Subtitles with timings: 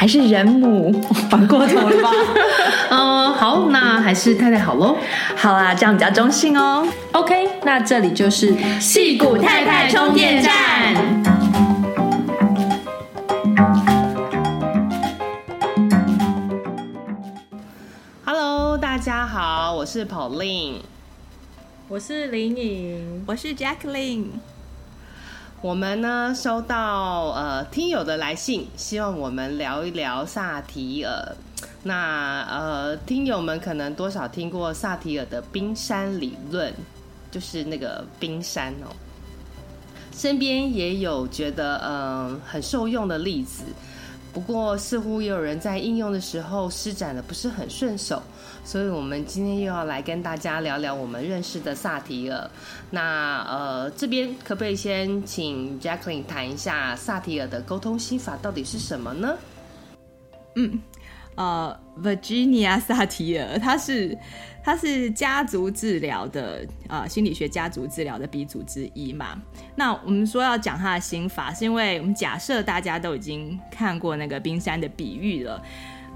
[0.00, 0.90] 还是人母，
[1.28, 2.10] 反过头了吧？
[2.88, 4.96] 嗯，好，那还是太太好喽。
[5.36, 6.88] 好啦，这样比较中性哦。
[7.12, 10.94] OK，那这里就是戏骨太太充电站。
[18.24, 20.76] Hello，大家好，我是 Pauline，
[21.88, 24.28] 我是林颖，我是 Jacqueline。
[25.62, 31.36] 我们呢收到呃听友的来信，希望我们聊一聊萨提尔。
[31.82, 36.72] 那呃听友们可能多少听过萨提尔的冰山理论，
[37.30, 38.88] 就是那个冰山哦。
[40.12, 43.64] 身边也有觉得嗯、很受用的例子，
[44.32, 48.22] 不过似乎也有人在应用的时候施展的不是很顺手。
[48.62, 52.50] 所以，我们今天又要来跟大家聊聊我们认识的萨提尔。
[52.90, 59.36] 那呃，这边可不可以先请 Jacqueline 谈一下萨提尔的沟通心法到底是什么呢？
[60.54, 60.80] 嗯，
[61.34, 64.16] 呃，Virginia 萨提尔，他是
[64.62, 69.40] 他是家族治疗的呃心理学家族治疗的鼻祖之一嘛。
[69.74, 75.60] 那我们说要讲他的心法，是因为我们假设大家都已经看过那个冰山的比喻了。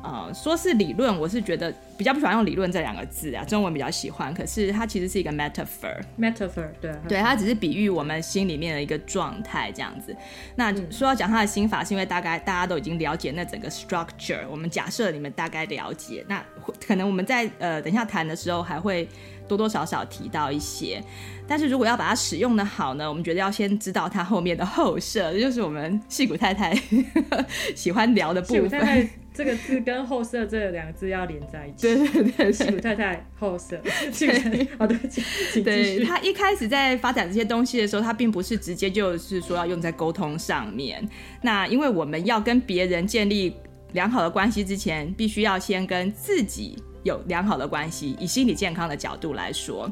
[0.05, 4.35] 呃，说是理论，我是觉得比较不喜欢用理论这两个字啊，中文比较喜欢。
[4.35, 10.15] 可是它其实是一个 metaphor，metaphor，对，对，它只是比喻我们心里面的一个状态这样子。
[10.57, 16.45] 那说要讲他的心法，是因为大概大家都已经了解那整个 structure，我们假设你们大概了解，那
[16.87, 19.09] 可能我们在呃等一下谈的时候还会
[19.49, 21.03] 多多少少提到一些。
[21.49, 26.79] 但是如果要把它使用的好呢，我们觉得要先知道它后面的后设，这就是我们戏骨太太
[27.75, 29.09] 喜欢聊的部分。
[29.35, 31.83] 这个字跟后设这两个字要连在一起。
[31.83, 33.77] 对对对，矽谷太太后设。
[34.17, 34.95] 对，好的，
[35.65, 41.07] 对， 他一开始在发展这些东西的时候，他并不是直接就是说要用在沟通上面。
[41.43, 43.57] 那因为我们要跟别人建立
[43.93, 48.17] 良好的关系之前，必须要先跟自己有良好的关系。
[48.21, 49.91] 以心理健康的角度来说，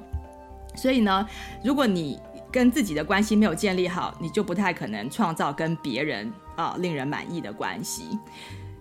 [0.76, 1.28] 所以呢，
[1.64, 2.16] 如果你
[2.52, 8.04] 跟自己的关系没有建立好，你就不太可能创造跟别人啊、呃、令人满意的关系。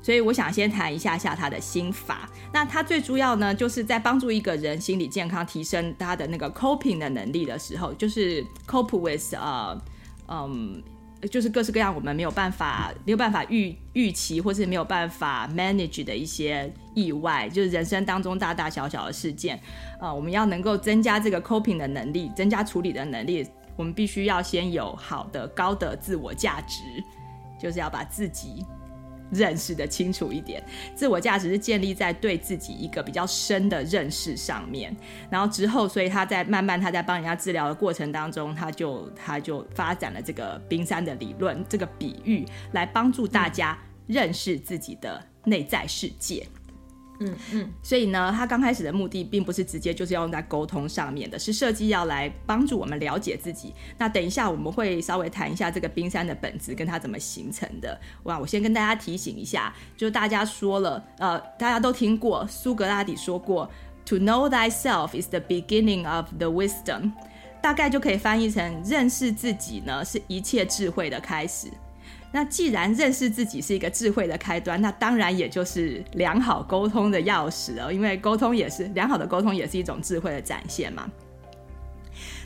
[0.02, 2.30] 所以我想先谈一下下他的心法。
[2.52, 9.80] 那他最主要呢，就是在帮助一个人心理健康、提升他的那个 coping 的能力的时候，就是 cope with 呃，
[10.28, 10.82] 嗯，
[11.30, 19.62] 就是各式各样我们没有办法、没有办法预预期，或是没有办法 manage 的一些意外，就是人生当中大大小小的事件，
[20.00, 23.48] 呃，我们要能够增加这个 coping 的能力，增加处理的能力，
[23.78, 26.82] 我们必须要先有好的、高的自我价值，
[27.60, 28.66] 就是要把自己。
[29.32, 30.62] 认识的清楚一点，
[30.96, 34.96] 自我价值是建立在对自己一个比较深的认识上面，
[35.30, 43.78] 然后之后，所以他在慢慢他在帮人家治疗的过程当中，他就他就发展了这个冰山的理论，这个比喻来帮助大家
[44.08, 46.46] 认识自己的内在世界。
[47.22, 53.74] 嗯嗯，所以呢，他刚开始的目的并不是直接就是要用在沟通上面的，是设计要来帮助我们了解自己。
[53.98, 58.00] 那等一下我们会稍微谈一下这个冰山的本质跟它怎么形成的。
[58.24, 63.70] 哇，我先跟大家提醒一下，就大家说了，呃，大家都听过苏格拉底说过
[64.06, 67.12] ，To know thyself is the beginning of the wisdom，
[67.62, 71.68] 大概就可以翻译成认识自己呢是一切智慧的开始。
[72.34, 77.94] 那既然认识自己是一个智慧的开端，那当然也就是良好沟通的钥匙了。
[77.94, 81.10] 因为沟通也是良好的沟通，也是一种智慧的展现嘛。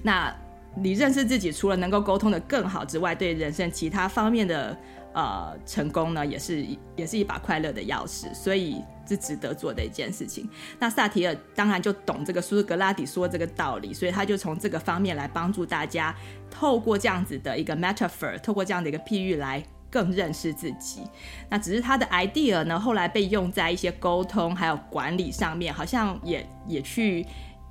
[0.01, 0.35] 那
[0.75, 4.75] 你认识自己，除了能够沟通的更好之外，对人生其他方面的
[5.13, 6.65] 呃成功呢，也是
[6.95, 8.33] 也是一把快乐的钥匙。
[8.33, 10.49] 所以是值得做的一件事情。
[10.79, 16.15] 那萨提尔当然就懂这个苏格拉底说这个道理，所以他就从这个方面来帮助大家，
[16.49, 19.63] 透过这样子的一个 metaphor，透过这样的一个譬喻来。
[19.89, 21.01] 更认识自己。
[21.49, 27.25] 那只是他的 idea 呢，后来被用在一些沟通还有管理上面，好像也也去。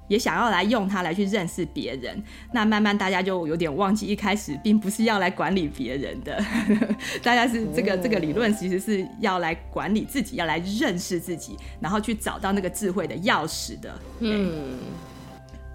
[0.07, 2.23] 也想要来用它来去认识别人，
[2.53, 6.39] 那慢慢大家就有点忘记一开始并不是要来管理别人的，
[7.25, 13.99] 大家是这个、哦、这个理论其实是要来管理自己，要来认识自己，然后去找到那个智慧的钥匙的。
[14.21, 14.77] 嗯，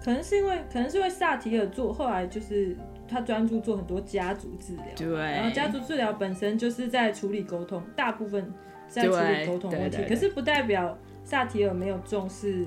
[0.04, 2.76] 可能是因为可能是因为萨提尔做后来就是
[3.10, 8.52] 他专注做很多家族治疗，对，然后家族治疗本身就是在处理沟通，大部分
[8.86, 12.66] 在处理沟通问题，可是不代表萨提尔没有重视，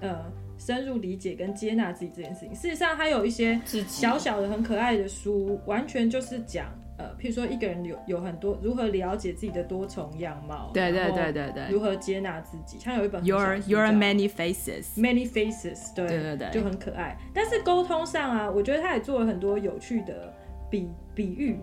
[0.00, 0.30] 呃。
[0.62, 6.66] 深入理解跟接纳自己这件事情，事实上，他有一些小小的很可爱的书，完全就是讲，
[7.00, 17.16] 呃，譬如说一个人有有很多如何了解自己的多重样貌，对对对对对，如何接纳自己，像有一本 Your Your Many Faces，Many Faces，对对对对，就很可爱。
[17.32, 20.34] 但是沟通上啊，我觉得他也做了很多有趣的
[20.70, 21.58] 比比喻，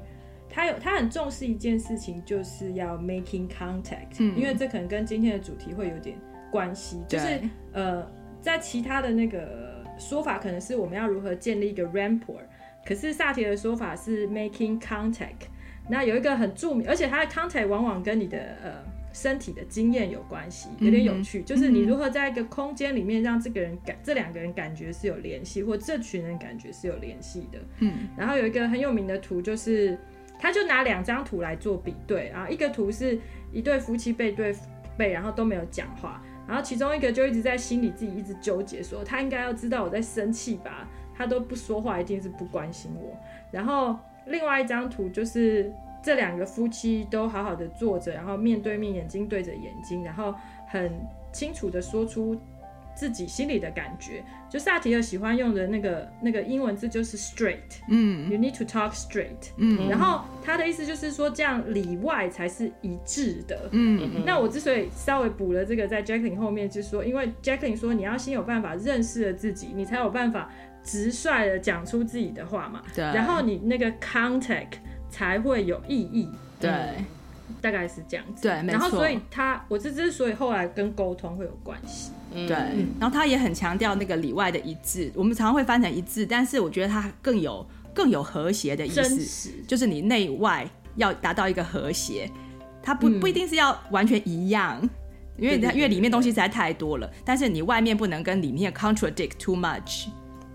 [0.49, 6.17] 他有他很重视一件事情，就是要 making contact，嗯，因为这可能跟今天的主题会有点
[6.51, 7.39] 关系，就是
[7.73, 8.05] 呃。
[8.39, 12.45] 在其他的那个说法，可能是我们要如何建立一个 rapport，
[12.87, 15.47] 可是萨提尔的说法是 making contact。
[15.89, 18.71] 那有一个很著名，而且它的 contact 往往跟你的呃
[19.13, 27.59] 身体的经验有关系，有点有趣，就是你如何在一个空间里面让这个人感，这两个人感觉是有联系，或这群人感觉是有联系的。
[27.79, 29.97] 嗯，然后有一个很有名的图，就是
[30.37, 33.17] 他就拿两张图来做比对啊，一个图是
[33.53, 34.53] 一对夫妻背对
[34.97, 36.21] 背，然后都没有讲话。
[36.45, 40.87] 然后其中一个就一直在心里自己一直纠结，说他应该要知道我在生气吧，
[41.17, 43.17] 他都不说话，一定是不关心我。
[43.51, 43.97] 然后
[44.27, 45.71] 另外一张图就是
[46.03, 50.33] 这两个夫妻都好好的坐着，然后面对面，眼睛对着眼睛，然后
[50.67, 50.91] 很
[51.31, 52.39] 清楚的说出。
[52.99, 70.49] 自己心里的感觉，就萨提尔喜欢用的那个那个英文字就是 straight，嗯，you need to talk straight，嗯，然后他的意思就是说这样里外才是一致的，嗯，那我之所以稍微补了这个在 Jacqueline 后面，就是说，因为 Jacqueline 说你要先有办法认识了自己，你才有办法
[70.87, 74.77] 直率的讲出自己的话嘛，对，然后你那个 contact
[75.11, 76.29] 才会有意义，
[76.59, 76.71] 对。
[77.61, 82.49] 大概是这样子，对，然后所以他，我这之所以后来跟沟通会有关系，对，
[82.99, 92.29] 然后他也很强调那个里外的一致，我们常常会翻成一致，但是我觉得它更有更有和谐的意思，就是你内外要达到一个和谐，
[92.83, 94.79] 它不不一定是要完全一样，
[95.37, 100.07] 因为因为里面东西实在太多了，但是你外面不能跟里面 contradict too much。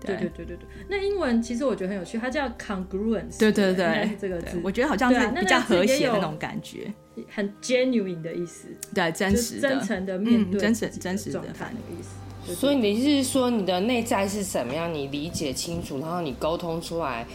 [0.05, 3.39] 对对对对对，那英文其实我觉得很有趣，它叫 congruence。
[3.39, 6.93] 对对对，是这个字，我觉得好像是比较和谐的那种感觉，
[7.29, 8.67] 很 genuine 的意思。
[8.93, 12.55] 对，真实、真诚的面对、真实、真实的态的意思。
[12.55, 14.93] 所以你的意思是说，你的内在是什么样？
[14.93, 17.25] 你理解清楚，然后你沟通出来，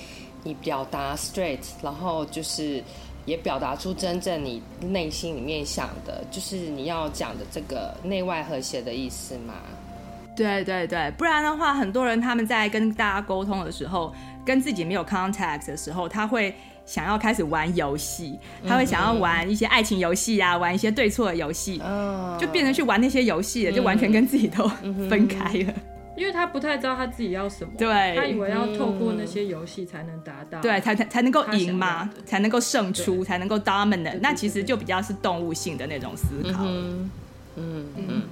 [0.44, 2.82] 你表达 straight，然后就是
[3.24, 9.54] 也表达出真正你内心里面想的，就是你要讲的这个内外和谐的意思吗？
[10.38, 14.14] 对对对，不然的话，很多人他们在跟大家沟通的时候，
[14.46, 16.54] 跟自己没有 contact 的时候，他会
[16.86, 21.82] 想要开始玩游戏，他会想要玩一些爱情游戏啊，玩一些对错的游戏，
[22.38, 24.66] 就变成去玩那些游戏了，就完全跟自己都
[25.10, 25.74] 分开了，
[26.16, 37.10] 因为他不太知道他自己要什么，对，他以为要透过那些游戏才能达到，对，才才才能够赢嘛，才能够胜出，才能够 dominant，那其实就比较是动物性的那种思考，嗯。
[37.56, 38.22] 嗯。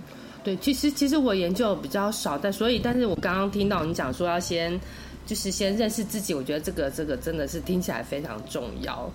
[0.46, 4.80] 对，其实其实我研究比较少，但所以，但是我刚刚听到你讲说要先，
[5.26, 9.10] 就是先认识自己，我觉得这个这个真的是听起来非常重要，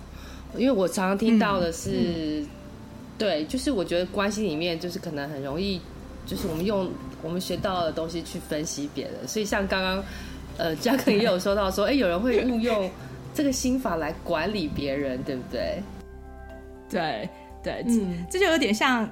[0.58, 2.48] 因为我常常听到的是，嗯嗯、
[3.16, 5.80] 对，就是我觉得关系里面就是可能很容易，
[6.26, 6.90] 就是我们用
[7.22, 10.04] 我们学到的东西去分析别人，所以像刚刚
[10.58, 12.90] 呃嘉肯 也有说到说，哎，有人会误用
[13.32, 15.82] 这个心法来管理别人，对不对？
[16.90, 17.26] 对
[17.64, 19.10] 对，嗯，这就有点像。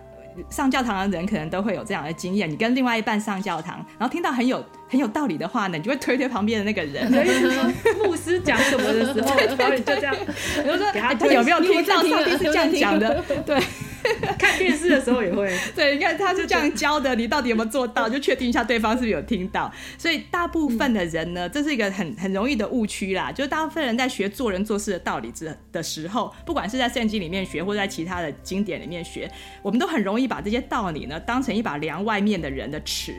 [0.48, 7.10] 上教堂的人可能都会有这样的经验，你跟另外一半上教堂，然后听到很有很有道理的话呢，你就会推推旁边的那个人。
[7.12, 10.14] 所以说牧师讲什么的时候，然后你就这样，
[10.62, 11.96] 比如说他有没有听到？
[11.96, 13.60] 上帝是这样讲的，对。
[14.38, 18.08] 看电视的时候也会， 对，你看他是这样教的，你到底有没有做到？
[18.10, 19.72] 就确定一下对方是不是有听到。
[19.98, 23.30] 所以大部分的人呢，这是一个很很容易的误区啦。
[23.32, 29.30] 就是大部分人在学做人做事的道理之的时候，不管是在圣经里面学，或者在其他的经典里面学，
[29.62, 33.14] 我们都很容易把这些道理呢当成一把量外面的人的尺。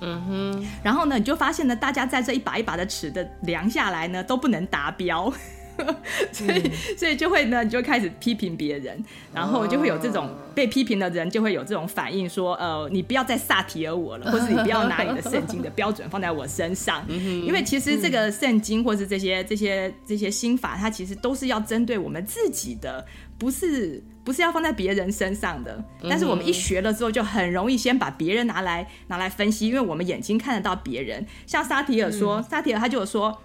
[0.00, 5.32] 嗯哼，然后呢，你就发现呢，大家在这一把一把的尺的量下来呢，都不能达标。
[6.32, 9.02] 所以、嗯、所以就会呢，你就开始批评别人，
[9.32, 23.04] 然后就会有这种被批评的人就会有这种反应说，说呃，你不要再萨提尔我了， 或是你不要拿你的圣经的标准放在我身上， 因为其实这个圣经或是这些这些这些心法，它其实都是要针对我们自己的，
[23.38, 25.82] 不是不是要放在别人身上的。
[26.08, 31.26] 但是我们一学了之后，就很容易先把别人拿来拿来分析，因为我们眼睛看得到别人。
[31.46, 33.42] 像萨提尔说，萨提尔他就有说。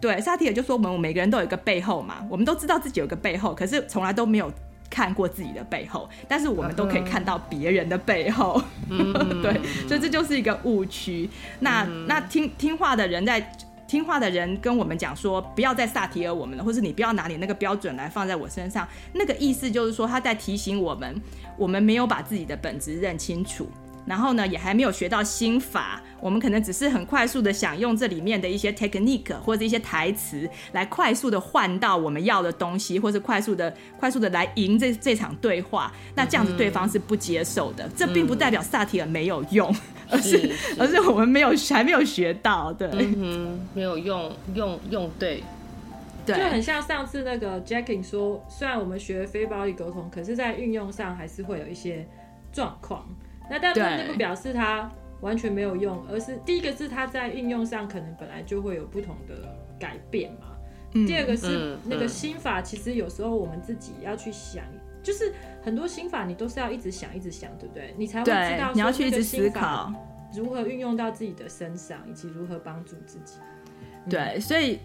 [0.00, 4.52] 对，萨提尔就说：“我们每个人都有一个背后嘛，我们都知道自己有个背后，可是从来都没有
[4.90, 8.62] 看过自己的背后，但是我们都可以看到别人的背后。
[8.90, 9.12] 嗯、
[9.42, 11.28] 对，所以这就是一个误区。
[11.60, 13.40] 那、嗯、那听听话的人在
[13.88, 18.86] 听话的人跟我们讲说，不要再萨提尔我们了，或是你不要拿你那个标准来放在我身上。
[19.14, 21.20] 那个意思就是说，他在提醒我们，
[21.56, 23.68] 我们没有把自己的本质认清楚。”
[24.06, 35.92] 然后呢，也还没有学到心法，我们可能只是很快速的想用这里面的一些 technique 或者一些台词来快速的换到我们要的东西，或是快速的、快速的来赢这这场对话。
[36.14, 37.84] 那这样子对方是不接受的。
[37.84, 39.76] 嗯、这并不代表萨提尔没有用，嗯、
[40.10, 45.42] 而是，是，是而是我们没有还没有学到，对，嗯，没有用用用对，
[46.24, 52.06] 对，就很像上次那个 Jacking 说，虽然我们学非暴力沟通，可是在运用上还是会有一些
[52.52, 53.04] 状况。
[53.48, 59.34] 那但并不表示它完全没有用，而是第一个是它在应用上可能本来就会有不同的
[59.78, 60.48] 改变嘛。
[60.92, 64.64] 嗯、第二个是那个心法，其实有时候我们自己要去想，
[65.02, 67.94] 就是很多心法你都是要一直想，一直想，对不对？
[67.96, 69.92] 你才会知道你要去一直思考
[70.34, 73.34] 如何运用到自己的身上，以及如何帮助自己。
[74.08, 74.78] 对，嗯、所以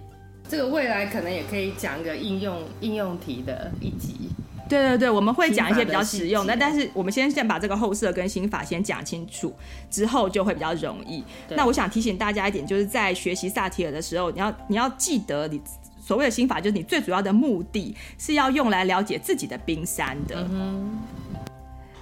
[0.48, 4.30] 这个未来可能也可以讲一个应用应用题的一集。
[4.71, 9.53] 对对对，我们会讲一些比较实用的，但是我们先先把这个后设跟心法先讲清楚，
[9.89, 11.21] 之后就会比较容易。
[11.49, 15.59] 那我想提醒大家一点，就是在学习萨提尔的时候，你要你要记得，你
[16.01, 20.99] 所谓的心法，就是你最主要的目的是要用来了解自己的冰山的，嗯、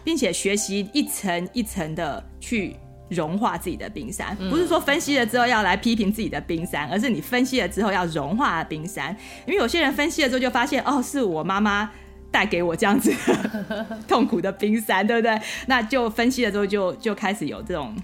[0.04, 2.76] 并且学习一层一层的去
[3.10, 9.16] 融化自己的冰山，不是说分析了之后要来批评自己的冰山，而是你分析了之后要融化冰山。
[9.48, 11.90] 因为有些人分析了之后就发现，哦，是我妈妈。
[12.32, 13.14] 带给我这样子
[14.08, 15.40] 痛苦的冰山，对不对？
[15.68, 17.96] 那就分析了之后就，就就开始有这种。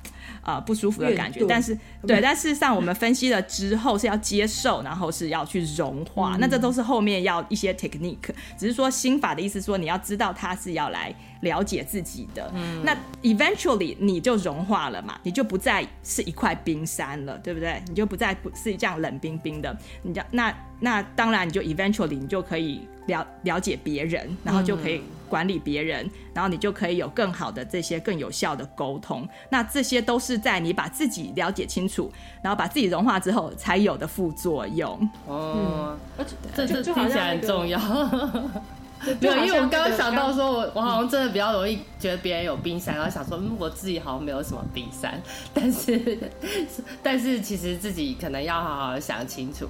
[0.42, 8.30] 呃，不舒服的感觉，但是对，但事实上我们分析了之后是要接受，然后是要去融化，嗯、那这都是后面要一些 technique。
[8.56, 12.52] 只是说心法的意思，说你要知道它是要来了解自己的。
[12.54, 17.82] 嗯，那 eventually 你就融化了嘛，你就不再是一块冰山了，对不对？
[17.88, 19.76] 你就不再不是这样冷冰冰的。
[20.04, 25.02] 你就那那当然，你就 eventually 你就可以了了解别人，然后就可以。
[25.28, 29.28] 管理别人，然后你就可以有更好的这些更有效的沟通。
[29.50, 32.10] 那这些都是在你把自己了解清楚，
[32.44, 35.10] 然后把自己融化之后才有的副作用。
[35.26, 37.80] 哦，嗯、这这听起来很重要。
[39.20, 45.20] 对， 因为我刚刚想到说我，我我好像真的比较容易觉得别人有冰山，然后想说，嗯，我自己好像没有什么冰山，
[45.56, 46.20] 但是
[47.02, 49.68] 但是其实自己可能要好好想清楚。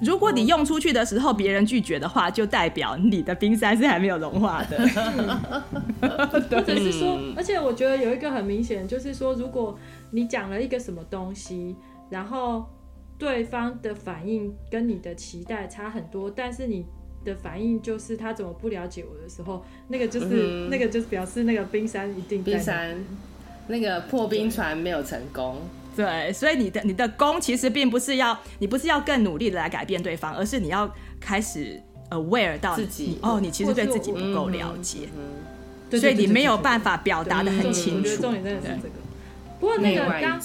[0.00, 4.78] 如果你用出去的时候别人拒绝的话，就代表你的冰山是还没有融化的。
[6.30, 9.76] 或者是说，而且我觉得有一个很明显，就是说，如果
[10.10, 11.74] 你讲了一个什么东西，
[12.10, 12.64] 然后
[13.18, 16.86] 对方的反应跟你的期待差很多，但是你
[17.24, 22.96] 的反应就是他怎么不了解我的时候，那个就是、嗯、那个就是表示那个冰山一定冰山。
[23.66, 25.56] 那个破冰船没有成功。
[25.98, 30.88] 对，所以你的你的功其实并不是要你不是要更努力的来改变对方，而是你要
[31.18, 35.08] 开始 aware 到自己哦，你其实对自己不够了解，
[35.90, 38.22] 所以你没有办法表达的很清楚。
[38.22, 38.94] 重点真的是这个。
[39.58, 40.40] 不过那个刚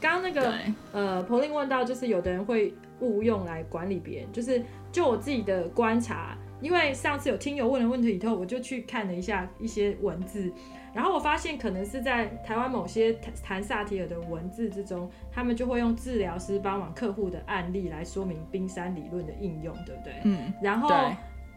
[0.00, 0.52] 刚那个
[0.90, 10.52] 呃，Pauline 问到，就是有的人会误用来管理别人，就是就我自己的观察，因为上次有听友问了问题以后，我就去看了一下一些文字。
[10.94, 20.14] 然后我发现，可能是在台湾某些谈萨提尔的文字之中，他们就会用治疗师帮忙客户的案例来说明冰山理论的应用，对不对？
[20.22, 20.54] 嗯。
[20.62, 20.88] 然后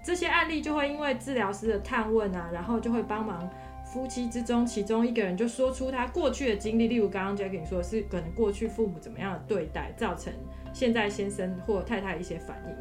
[0.03, 3.48] 这些案例就会因为治疗师的探问啊，然后就会帮忙
[3.86, 10.34] 夫妻之中其中一个人就说出他过去的经历，例如刚刚 Jackie 说的是可能过去父母怎么样的对待，造成
[10.74, 12.75] 现在先生或太太一些反应。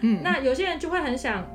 [0.00, 0.22] 嗯。
[0.24, 1.48] 那有些人就会很想。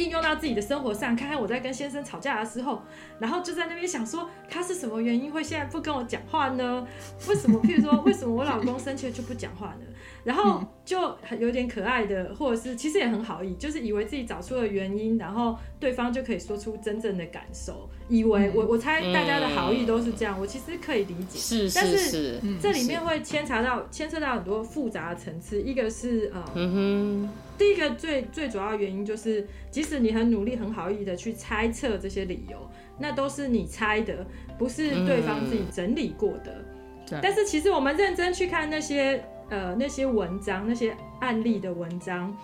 [0.00, 2.82] 应用到自己的生活上，看看我在跟先生吵架的时候，
[3.18, 6.86] 然后就在那边想说，他是什么原因会现在不跟我讲话呢？
[7.28, 7.60] 为什么？
[7.62, 9.86] 譬如说，为什么我老公生气了就不讲话呢？
[10.24, 17.88] 然后就有点可爱的，或者是其实也很好意，就是以为自己找出了原因，然后对方就可以说出真正的感受。
[18.08, 21.38] 以为我我猜大家的好意都是这样，我其实可以理解。
[21.38, 25.62] 是，但是这里面会牵扯到牵涉到很多复杂的层次。
[25.62, 32.58] 一个是呃，嗯哼，第一个最最主要原因就是，即使你很努力、很好意的去猜测这些理由，
[32.98, 34.26] 那都是你猜的，
[34.58, 36.64] 不是对方自己整理过的。
[37.08, 37.18] 对。
[37.22, 42.34] 但是其实我们认真去看那些呃那些文章、那些案例的文章，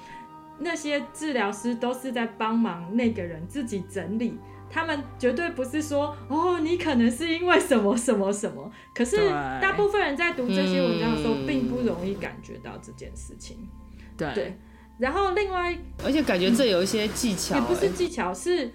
[0.59, 4.39] 那些治疗师都是在帮忙那个人自己整理。
[4.69, 8.71] 他们绝对不是说哦，你可能是因为什么什么什么。
[8.93, 9.17] 可是
[9.63, 13.57] 大部分人在读这些文章的时候，并不容易感觉到这件事情。
[14.17, 14.35] 对。
[14.35, 14.59] 对。
[14.99, 18.73] 然后另外，而且感觉这有一些技巧，欸，也不是技巧，是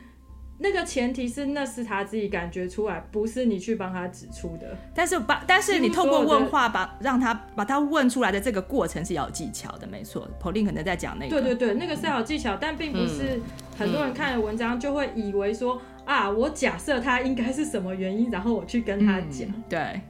[0.61, 4.77] 那个前提是那是他自己感觉出来，不是你去帮他指出的。
[4.93, 10.27] 但是把，但是你透过问话把让他把他问出来的这个过程是要有技巧的，没错。
[10.39, 11.41] Pauline 可能在讲那个。
[11.41, 13.41] 对对对，那个是要有技巧，但并不是
[13.77, 15.81] 很多人看了文章就会以为说。
[16.03, 19.47] 啊，我假设他应该是什么原因，然后我去跟他讲。
[19.47, 19.63] 嗯。
[19.69, 20.01] 对，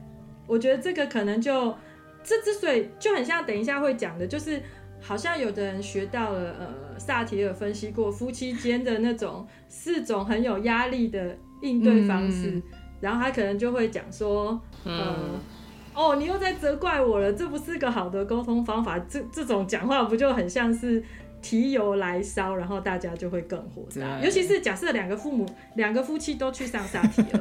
[0.46, 1.72] 我觉得这个可能就
[2.24, 4.60] 这之所以就很像等一下会讲的，就是
[5.02, 12.62] 好像有的人学到了呃，萨提尔分析过夫妻间的那种四种很有压力的应对方式，嗯、
[13.00, 15.40] 然后他可能就会讲说，呃、嗯，
[15.92, 18.98] 哦，你又在责怪我了，这不是个好的沟通方法。
[19.00, 21.02] 这这种讲话不就很像是？
[21.42, 24.20] 提油来烧，然后大家就会更火大。
[24.20, 25.44] 尤其是假设两个父母、
[25.74, 27.40] 两个夫妻都去上萨提尔，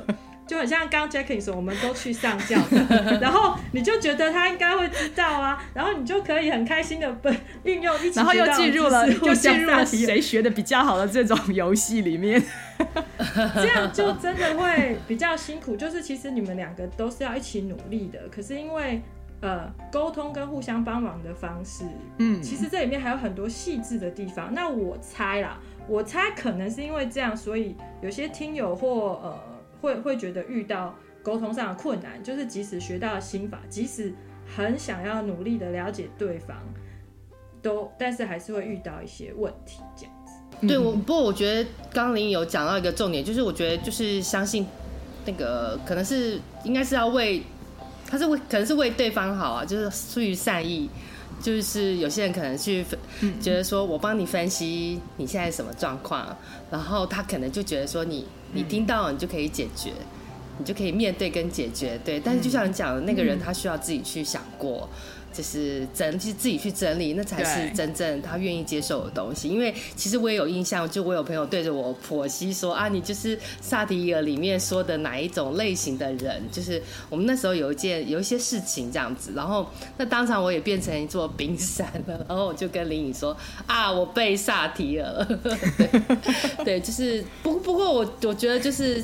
[0.52, 7.10] 就很像刚刚 Jackie 说，我们都去上教的， 然后你就觉得他应该会知道啊，然后你就可以很开心的
[7.64, 12.44] 运用一起，然后又进入了又进入了谁学的比较好的这种游戏里面，
[13.56, 15.78] 这样就真的会比较辛苦。
[15.78, 19.02] 就是其实你们两个都是要一起努力的，可是因为。
[19.44, 21.84] 呃，沟通跟互相帮忙的方式，
[22.20, 24.54] 嗯，其实这里面还有很多细致的地方。
[24.54, 29.40] 那我猜啦，我猜可能是因为这样，所以有些听友或呃
[29.82, 34.14] 会会觉得遇到沟通上的困难，就是即使学到了心法，即使
[34.56, 36.56] 很想要努力的了解对方，
[37.62, 40.68] 都但是还是会遇到一些问题这样子。
[40.68, 44.66] 对，我不过我觉得刚刚林有讲到一个重点，就是我觉得就是相信
[45.26, 47.44] 那个可能是应该是要为。
[48.12, 50.90] 他是为可能是为对方好啊，就是出于善意，
[51.42, 53.00] 就是有些人可能去分，
[53.40, 56.36] 觉得说我帮你分析你现在什么状况，
[56.70, 59.94] 然后他可能就觉得说你你听到了你就可以解决，
[60.58, 62.20] 你就可以面对跟解决，对。
[62.20, 64.90] 但是就像你讲的那个人，他需要自己去想过。
[65.34, 69.50] 就是整，其实自己去整理，那才是真正他愿意接受的东西。
[69.50, 76.42] 因为其实我也有印象，就我有朋友对着我剖析说啊，你就是萨提尔里面说的哪一种类型的人？
[76.52, 79.68] 就是我们那时候有一件有一些事情这样子，然后
[79.98, 85.26] 那当场我也变成一座冰山了，然后我就跟林颖说啊，我被萨提尔了。
[85.78, 89.04] 对，对，就是不不过我我觉得就是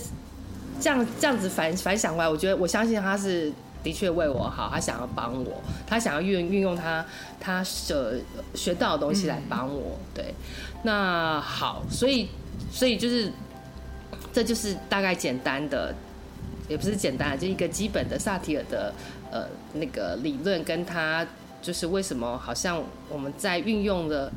[0.80, 3.52] 这样这样子反反想过来，我觉得我相信他是。
[3.88, 7.06] 的确为我好，他想要帮我，他想要运运用他
[7.40, 7.96] 他学
[8.54, 9.98] 学到的东西来帮我。
[10.14, 10.34] 对，
[10.84, 12.28] 那好，所以
[12.70, 13.32] 所以就是
[14.34, 15.96] 这就是大概简单的，
[16.68, 18.94] 也不是简单，就一个基本的萨提尔的
[19.32, 21.26] 呃那个理论，跟他
[21.62, 24.30] 就是为什么好像我们在运用的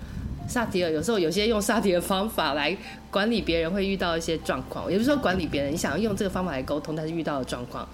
[0.46, 2.76] 萨提尔，有时候有些用萨提尔方法来
[3.10, 7.88] 管理别人会遇到一些状况，也不是说管理别人，你想要用这个方法来沟通，但是遇到的状况。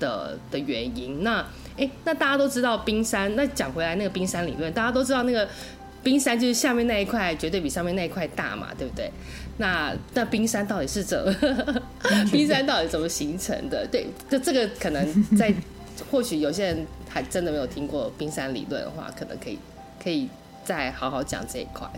[0.00, 1.46] 的的原因，那
[1.78, 3.36] 哎，那大家都知道冰山。
[3.36, 5.48] 那讲回来，那个冰山理论，大家都知道那个
[6.02, 9.08] 冰山就是下面那一块绝对比上面那一块大嘛，对不对？
[9.58, 11.32] 那那冰山到底是怎么？
[12.32, 13.86] 冰山到底怎么形成的？
[13.86, 15.54] 对，就这个可能在
[16.10, 19.58] 或许有些人还真的没有听过冰山理论的话，可能可以
[20.02, 20.28] 可以
[20.64, 21.88] 再好好讲这一块。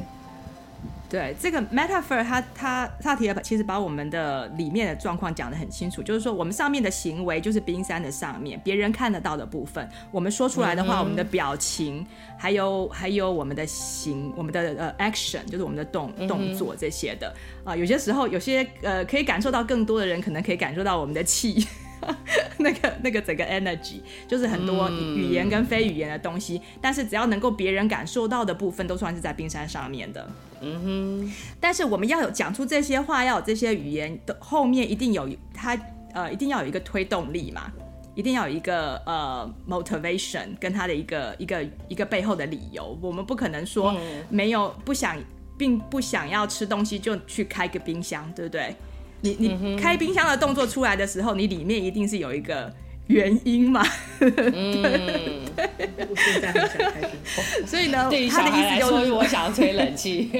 [1.13, 12.07] 对这个 metaphor，他他萨提了其实把我们的里面的状况讲得很清楚，就是说我们上面的行为就是冰山的上面，别人看得到的部分，我们说出来的话，我们的表情，
[12.39, 17.29] 还有还有我们的行，我们的呃 action，就是我们的动动作这些的
[17.63, 21.69] 啊、呃，有些时候有些呃可以感受到更多的人，可能可以感受到我们的气。
[22.59, 30.29] 那个那个整个 energy 就是很多语言跟非语言的东西，嗯、但是只要能够别人感受到的部分，都算是在冰山上面的。
[30.61, 31.33] 嗯哼。
[31.61, 35.79] 但是我们要有讲出这些话，要有这些语言的后面一定有它
[36.13, 37.73] 呃，一定要有一个推动力嘛，
[38.15, 42.99] 一定要有一个呃 motivation 跟它的一个一个一个背后的理由。
[43.01, 43.97] 我们不可能说
[44.29, 45.17] 没有不想，
[45.57, 48.75] 并不想要吃东西就去开个冰箱，对不对？
[49.23, 52.73] 你你开冰箱的动作出来的时候，你里面一定是有一个
[53.07, 53.85] 原因嘛。
[54.21, 57.67] 嗯，我现在很想开冰。
[57.67, 60.31] 所以呢，对于他的意思就是我想要吹冷气。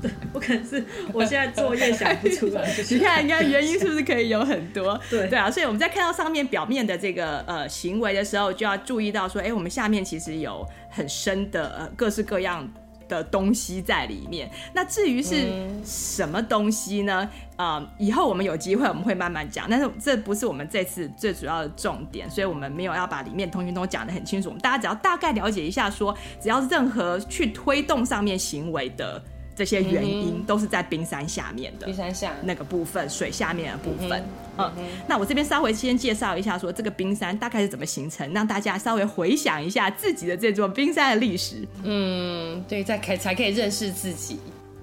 [0.00, 4.98] 对， 我可能是我现在作业想不出来，你看，你看原因是不是可以有很多？
[5.10, 12.68] 对对啊，所以我们在看到上面表面的这个呃行为的时候，就要注意到说，哎，我们下面其实有很深的呃各式各样
[13.08, 14.50] 的东西在里面。
[14.72, 15.46] 那至于是
[15.84, 17.28] 什么东西呢？
[17.56, 24.48] 呃，以后我们有机会我们会慢慢讲，但是这不是我们这次最主要的重点，所以我们没有要把里面通通都讲得很清楚。
[24.48, 29.20] 我们大家只要大概了解一下说，说只要任何去推动上面行为的。
[29.58, 34.22] 这些原因都是在冰山下面的，冰山下那个部分，水下面的部分。
[34.56, 41.66] 嗯，嗯，那我这边稍微先介绍一下，说这个冰山大概是怎么形成，让大家稍微回想一下自己的这座冰山的历史。
[41.82, 44.38] 嗯，对，在可才可以认识自己。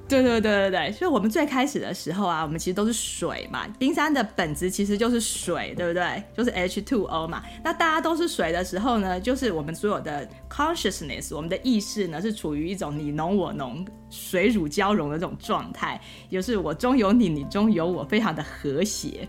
[0.07, 3.67] 对对对对对，所以我们最开始的时候啊，我们其实都是水嘛。
[3.79, 6.23] 冰山的本质其实就是水，对不对？
[6.35, 7.43] 就是 H2O 嘛。
[7.63, 19.27] 那大家都是水的时候呢，就是我们所有的 consciousness，我们的意识呢是处于一种你侬我侬、水乳交融的这种状态，也就是我中有你，你中有我，非常的和谐。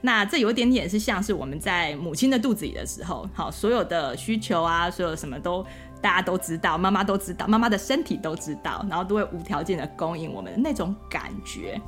[0.00, 5.64] 那这有一点点是像是我们在母亲的肚子里的时候，好，所有的需求啊，所有什么都。
[6.00, 11.80] 大家都知道，妈妈都知道，妈妈的身体都知道，然后都会无条件的供应我们的那种感觉。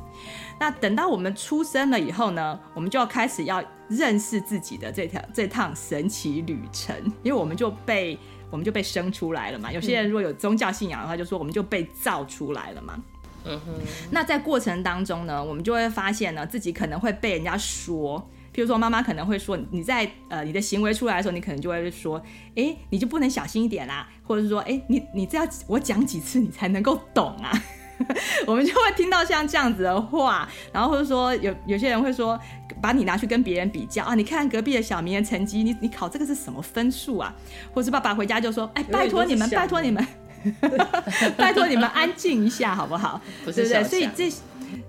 [0.59, 8.19] 那等到我们出生了以后呢，我们就要开始要认识自己的这条这趟神奇旅程，因为我们就被
[8.51, 9.71] 我们就被生出来了嘛。
[9.71, 13.01] 有些人如果有宗教信仰的话，就说我们就被造出来了嘛。
[13.45, 13.73] 嗯哼。
[14.11, 18.29] 那在过程当中呢，我们就会发现呢，自己可能会被人家说。
[18.59, 22.21] 比如说，妈妈可能会说，你在呃你的行为出来的时候，你可能就会说，
[22.57, 27.53] 哎，你就不能小心一点啦，或者是说，哎，你你这要我讲几次你才能够懂啊？
[28.49, 32.37] 我们就会听到像这样子的话，然后或者说有有些人会说，
[32.83, 37.33] 把你拿去跟别人比较啊，你看隔壁的小明的成绩，你你考这个是什么分数啊？
[37.73, 40.05] 或是爸爸回家就说，哎，拜托你们，拜托你们，
[41.37, 43.21] 拜托你们安静一下好不好？
[43.47, 43.89] 不是对不对？
[43.89, 44.37] 所以这。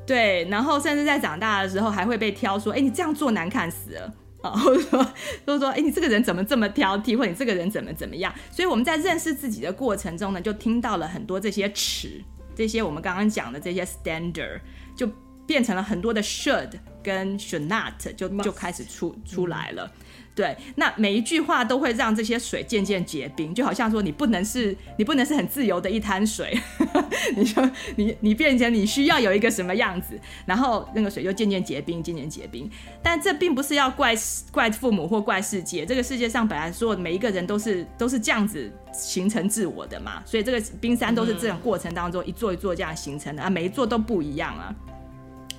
[0.10, 5.06] 对，然后甚至在长大的时候还会被挑说，哎，你这样做难看死了啊，或者说，
[5.46, 8.34] 就是说，哎，你这个人怎么这么挑剔，或者你这个人怎么怎么样？
[8.50, 12.10] 所以我们在认识自己的过程中呢，就听到了很多这些词，
[12.56, 14.60] 这些我们刚刚讲的这些 standard，
[14.96, 15.08] 就
[15.46, 16.72] 变成了很多的 should
[17.04, 19.86] 跟 should not，就就开始出出来了。
[19.86, 20.06] 嗯
[20.40, 26.58] 对，那每一句话都会让这些水渐渐结冰，就好像说你不能是，你不能是很自由的一滩水，
[27.36, 32.72] 你说你你变成你需要有一个什么样子，然后那个水就渐渐结冰，渐渐结冰。
[33.04, 34.16] 但这并不是要怪
[34.50, 44.74] 怪父母或怪世界，这个世界上本来所有每一个人都是都是这样子形成自我的嘛，所以这个冰山都是这种过程当中一座一座这样形成的啊，每一座都不一样啊。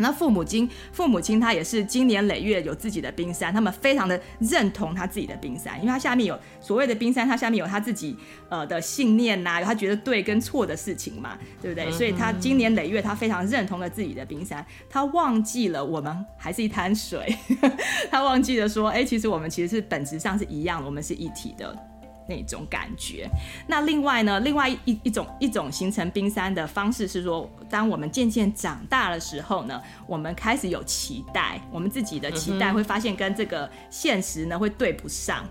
[0.01, 8.17] 那父母亲，父母亲他也是经年累月有自己的冰山，他们非常的认同他自己的冰山，因为他下面有所谓的冰山，他下面有他自己
[8.49, 11.91] 呃的信念呐、啊，有他觉得对跟错的事情嘛，对不对？
[11.93, 17.37] 所以他经年累月，他非常认同了自己的冰山，他忘记了我们还是一滩水，
[18.11, 21.90] 他忘记了说，哎，其实我们其实是本质上是一样的，我们是一体的。
[22.31, 23.29] 那种感觉。
[23.67, 35.45] 那另外呢，另外一一种一种形成冰山的方式是说，当我们渐渐长大的时候呢，我们开始有期待，我们自己的期待会发现跟这个现实呢会对不上。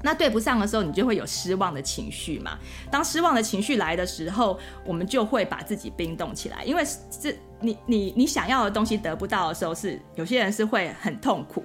[0.00, 2.56] 那对不上的时候，你就会有失望的情绪嘛。
[2.88, 6.84] 当失望的情绪来的时候，我们就会把自己冰冻起来，因为
[7.20, 11.64] 这你你你想要的东西得不到的时候是，是有些人是会很痛苦。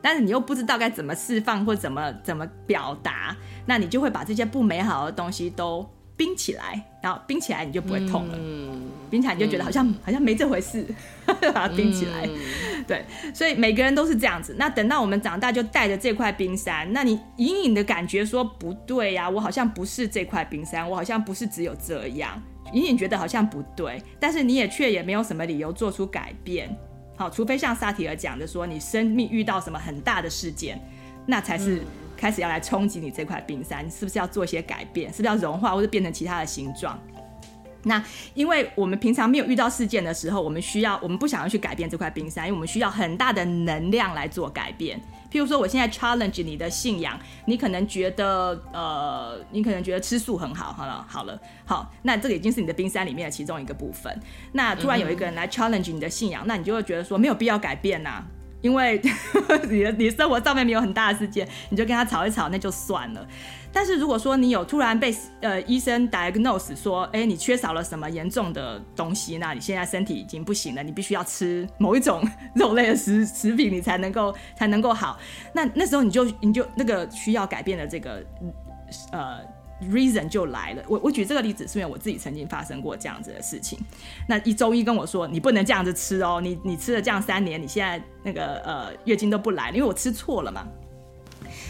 [0.00, 3.36] 但是你又不知道该怎么释放或怎么怎么表达，
[3.68, 10.86] 那你就会把这些不美好的东西都冰起来，然后冰起来你就不会痛了，嗯、冰起来你就觉得好像、嗯、好像没这回事，
[11.26, 12.26] 把它冰起来。
[12.26, 13.04] 嗯、对，
[13.34, 14.56] 所以每个人都是这样子。
[14.58, 26.74] 那等到我们长大，就带着这块冰山，那你隐隐的感觉说不对呀、啊，我好像不是这块冰山，我好像不是只有这样，隐隐觉得好像不对，但是你也却也没有什么理由做出改变。
[27.16, 30.80] 好，除非像萨提尔讲的说，你生命遇到什么很大的事件，
[31.26, 31.82] 那才是
[32.18, 35.08] 开始要来冲击你这块冰山，你是不是要做一些改变？
[35.12, 36.98] 是不是要融化或者变成其他的形状？
[37.84, 38.02] 那
[38.34, 45.00] 因为我们平常没有遇到事件的时候，我们需要，我们不想要去改变这块冰山，因为我们需要很大的能量来做改变。
[45.30, 54.12] 譬如说，我现在 challenge 你的信仰，你可能觉得，呃，你可能觉得吃素很好，好了，好了，好，那这个已经是你的冰山里面的其中一个部分。
[54.52, 58.24] 那突然有一个人来 challenge 你的信仰，那你就会觉得说没有必要改变呐、
[58.68, 59.00] 因为
[59.70, 63.26] 你的你生活上面没有很大的事件，你就跟他吵一吵，那就算了。
[63.72, 72.22] 但是如果说你有突然被呃医生 diagnose 说，哎，你缺少了什么严重的东西，那你现在身体已经不行了，你必须要吃某一种
[72.54, 75.18] 肉类的食食品，你才能够才能够好。
[75.54, 78.22] 那那时候你就你就那个需要改变的这个
[79.12, 79.38] 呃
[79.90, 80.82] reason 就来了。
[80.88, 83.78] 我我举这个例子是因为我自己曾经发生过这样子的事情。
[84.28, 90.66] 那一周一跟我说，你不能这样子吃哦，你你吃了这样三年，你现在那个呃月经都不来了，因为我吃错了嘛。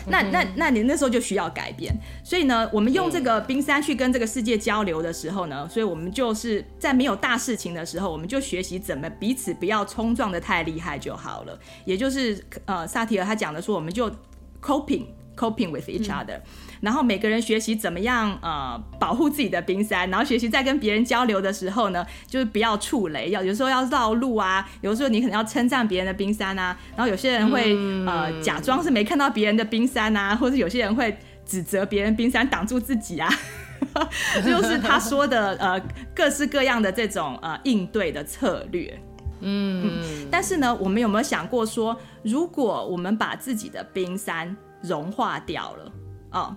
[0.06, 1.94] 那那那你那时候就需要改变，
[2.24, 11.58] 所以呢，我们用这个冰山去跟这个世界交流的时候呢，所以我们就是在没有大事情的时候，我们就学习怎么彼此不要冲撞的太厉害就好了。
[11.84, 14.10] 也就是呃，萨提尔他讲的说，我们就
[14.62, 15.04] coping
[15.36, 16.38] coping with each other。
[16.38, 16.42] 嗯
[16.80, 33.28] 然后每个人学习怎么样呃保护自己的冰山，然后学习在跟别人交流的时候呢，就是不要触雷，要有时候要绕路啊，有时候你可能要称赞别人的冰山啊，然后有些人会、嗯、呃假装是没看到别人的冰山啊，或者有些人会指责别人冰山挡住自己啊，
[34.44, 35.80] 就是他说的呃
[36.14, 39.00] 各式各样的这种呃应对的策略，
[39.40, 45.92] 嗯，嗯，但是呢，我们有没有想过说，如果我们把自己的冰山融化掉了
[46.32, 46.56] 哦。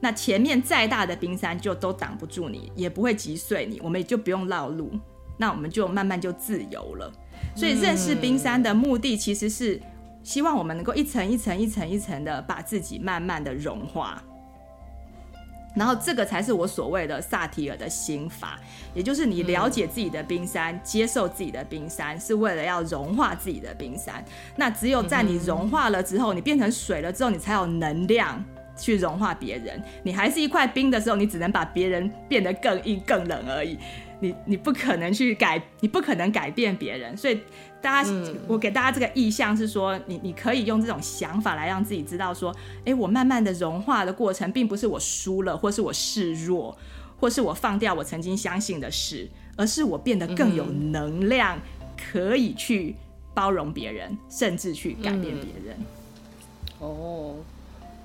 [0.00, 4.92] 那前面再大的冰山就都挡不住你，也不会击碎你，我们也就不用绕路，
[5.38, 7.12] 那我们就慢慢就自由了。
[7.54, 9.80] 所以认识冰山的目的，其实是
[10.22, 14.22] 希望我们能够一层一层、一层一层的把自己慢慢的融化。
[15.74, 18.58] 然后这个才是我所谓的萨提尔的心法，
[18.94, 24.24] 也就是你了解自己的冰山，接受自己的冰山，是为了要融化自己的冰山。
[24.56, 28.42] 那只有在你融化了之后，你变成水了之后，你才有能量。
[28.76, 33.78] 去融化别人，你还是一块冰的时候，你只能把别人变得更硬、更冷而已。
[34.18, 37.14] 你你不可能去改，你不可能改变别人。
[37.14, 37.38] 所以
[37.82, 38.10] 大家，
[38.48, 42.54] 我给大家这个意向是说，你你可以用这种想法来让自己知道说，
[42.86, 46.74] 哎，我慢慢的融化的过程，并不是我输了，或是我示弱，
[47.20, 51.58] 或是我放掉我曾经相信的事，而是我变得更有能量，
[52.10, 52.96] 可以去
[53.34, 55.76] 包容别人，甚至去改变别人。
[56.78, 57.34] 哦。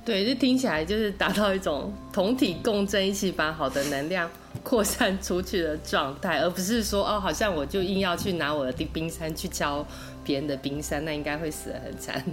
[0.04, 4.30] 对，就听起来就是达到一种同体共振，一起把好的能量
[4.64, 9.86] 扩散出去的状态，而不是说哦，好像我就硬要去拿我的冰山去敲
[10.24, 12.24] 别人的冰山，那应该会死得很惨，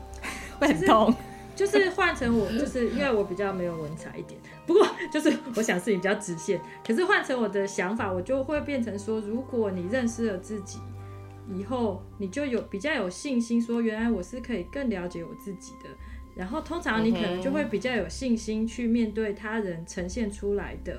[0.60, 1.14] 会很痛。
[1.56, 6.60] 就是换成我，就是因为我比较没有文采一点，不过就是我想事情比较直线。
[6.84, 10.78] 可是换成我的想法，我就会变成说，如果你认识了自己
[11.56, 15.88] 以后，你就有比较有信心，说原来我是可以更了解我自己的。
[16.36, 20.98] 然后通常你可能就会比较有信心去面对他人呈现出来的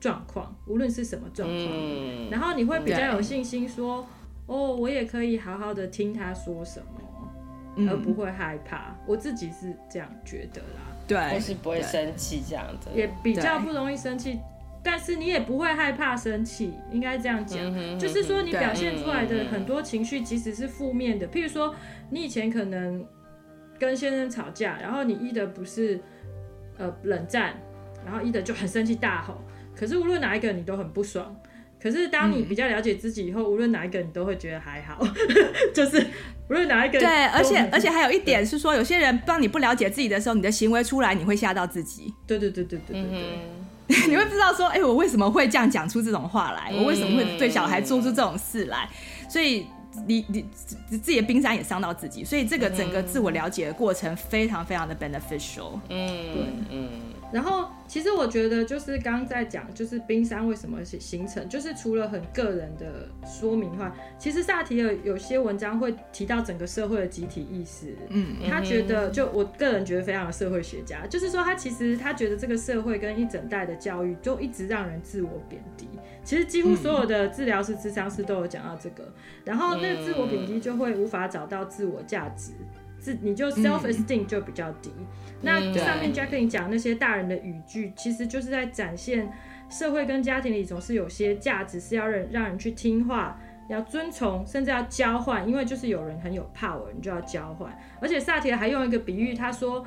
[0.00, 1.70] 状况，无论是什么状况。
[1.72, 4.04] 嗯、然后你会比较有信心说，
[4.46, 7.32] 哦，我也可以好好的听他说什么，
[7.76, 8.96] 嗯、而不会害怕。
[9.06, 10.82] 我自己是这样觉得啦。
[11.06, 14.40] 对，或是不会生气这样子，也比较不容易生气。
[14.82, 17.58] 但是你也不会害怕生气，应该这样讲。
[17.60, 21.74] 嗯、就是说你表现出来的很多情绪，即使是负面的，譬如说
[22.10, 23.06] 你以前可能。
[23.78, 26.00] 跟先生吵架，然后你一的不是
[26.76, 27.54] 呃冷战，
[28.04, 29.42] 然后一的就很生气大吼。
[29.76, 31.34] 可是无论哪一个你都很不爽。
[31.80, 34.98] 可是当你比较了解自己以后，嗯、无论哪一个你都会觉得还好，
[35.72, 36.04] 就是
[36.50, 36.98] 无论哪一个。
[36.98, 42.12] 对，而且而且还有一点是说，有些人当你不了解自己的时候，你的行为出来，你会吓到自己。
[42.26, 43.10] 对对对对对对
[43.86, 46.72] 对， 你会不知道说，哎、欸，我为什么会这样讲出这种话来？
[46.74, 48.88] 我为什么会对小孩做出这种事来？
[49.30, 49.68] 所以。
[50.06, 50.44] 你你
[50.88, 55.78] 自己的冰山也伤到自己，所以这个整个自我了解的过程非常非常的 beneficial。
[55.88, 56.88] 嗯，对，嗯。
[57.30, 67.94] 然后其实我觉得就是刚刚在讲，就是冰山为什么形成，就是除了很个人的说明话，其实萨提尔有些文章会提到整个社会的集体意识。
[68.08, 75.86] 嗯，他觉得就我个人觉得非常的社会学家，就是说他其实他觉得这个社会跟一整代的教育就一直让人自我贬低。
[76.28, 79.10] 其实几乎所有的治疗师、智商师都有讲到这个，
[79.46, 82.52] 然后那个自我贬低就会无法找到自我价值，
[82.98, 84.92] 自你就 self esteem 就比较低。
[85.40, 89.32] 那上面 Jacqueline 讲那些大人的语句，其实就是在展现
[89.70, 97.74] 社会跟家庭里总是有些价值是要让让人去听话、要遵从，甚至要交换，因为就是有人很有 power，你就要交换。
[98.02, 99.82] 而且萨提尔还用一个比喻，他说。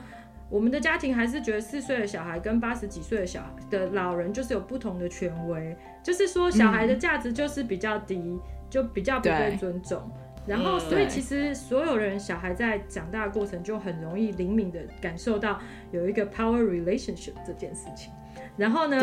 [0.51, 10.11] 我们的家庭还是觉得四岁的小孩跟八十几岁的小孩的老人就是有不同的权威，就是说小孩的价值就是比较低，嗯、就比较不被尊重。
[10.45, 15.61] 然后，所以其实所有人小孩在长大的过程就很容易灵敏的感受到
[15.91, 18.11] 有一个 power relationship 这件事情。
[18.57, 18.99] 然后呢，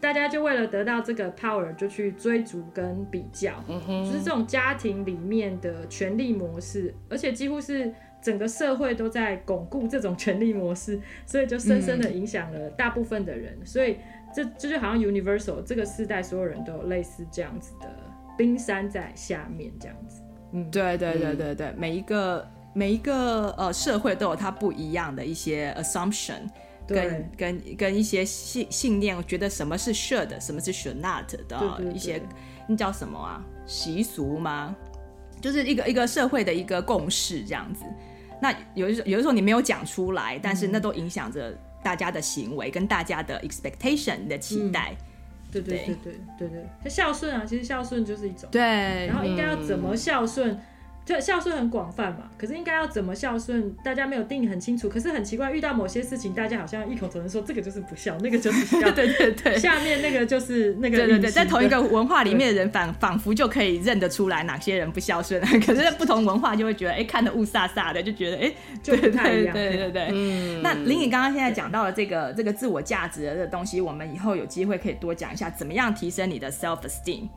[0.00, 7.92] 大家就为了得到这个 power，就去追逐跟比较，就是这种家庭里面的权力模式，而且几乎是
[8.26, 13.56] 整个社会都在巩固这种权力模式，所以就深深的影响了大部分的人。
[13.60, 13.98] 嗯、所以
[14.34, 17.88] 这这就好像 universal，这个世代所有人都有类似这样子的
[18.36, 20.22] 冰山在下面这样子。
[20.50, 26.48] 嗯，对对对对对，每一个每一个呃社会都有它不一样的一些 assumption。
[26.88, 32.22] 跟跟跟一些信信念，我觉得什么是 should，什么是 should not 的一些，
[32.68, 33.44] 那叫什么啊？
[33.66, 34.74] 习俗吗？
[35.40, 37.84] 就是一个一个社会的一个共识这样子。
[38.40, 44.92] 那有的时候有的时候你没有讲出来，但是那都影响着大家的行为跟大家的 expectation 的期待。
[44.92, 45.78] 嗯、对对。
[45.78, 48.48] 对对对对，就孝顺啊，其实孝顺就是一种。
[48.50, 50.52] 对，然后应该要怎么孝顺？
[50.52, 50.60] 嗯
[51.06, 54.88] 就孝顺很广泛嘛，可是应该要怎么孝顺，大家没有定义很清楚。
[54.88, 58.90] 可是很奇怪，遇到某些事情，大家好像异口同声说这个就是不孝，那个就是孝。
[58.90, 60.96] 对 对对， 下面那个就是那个。
[60.96, 69.54] 对对对，在同一个文化里面的人仿仿佛就可以认得出来哪些人不孝顺， 可是不同文化就会觉得，哎、欸，看得雾煞煞的，就觉得，哎、欸，就不太一样。
[69.54, 70.60] 对对对对，嗯。
[70.60, 77.28] 那林颖刚刚现在讲到了这个这个自我价值的这个东西，我们以后有机会可以多讲一下，怎么样提升你的 self esteem，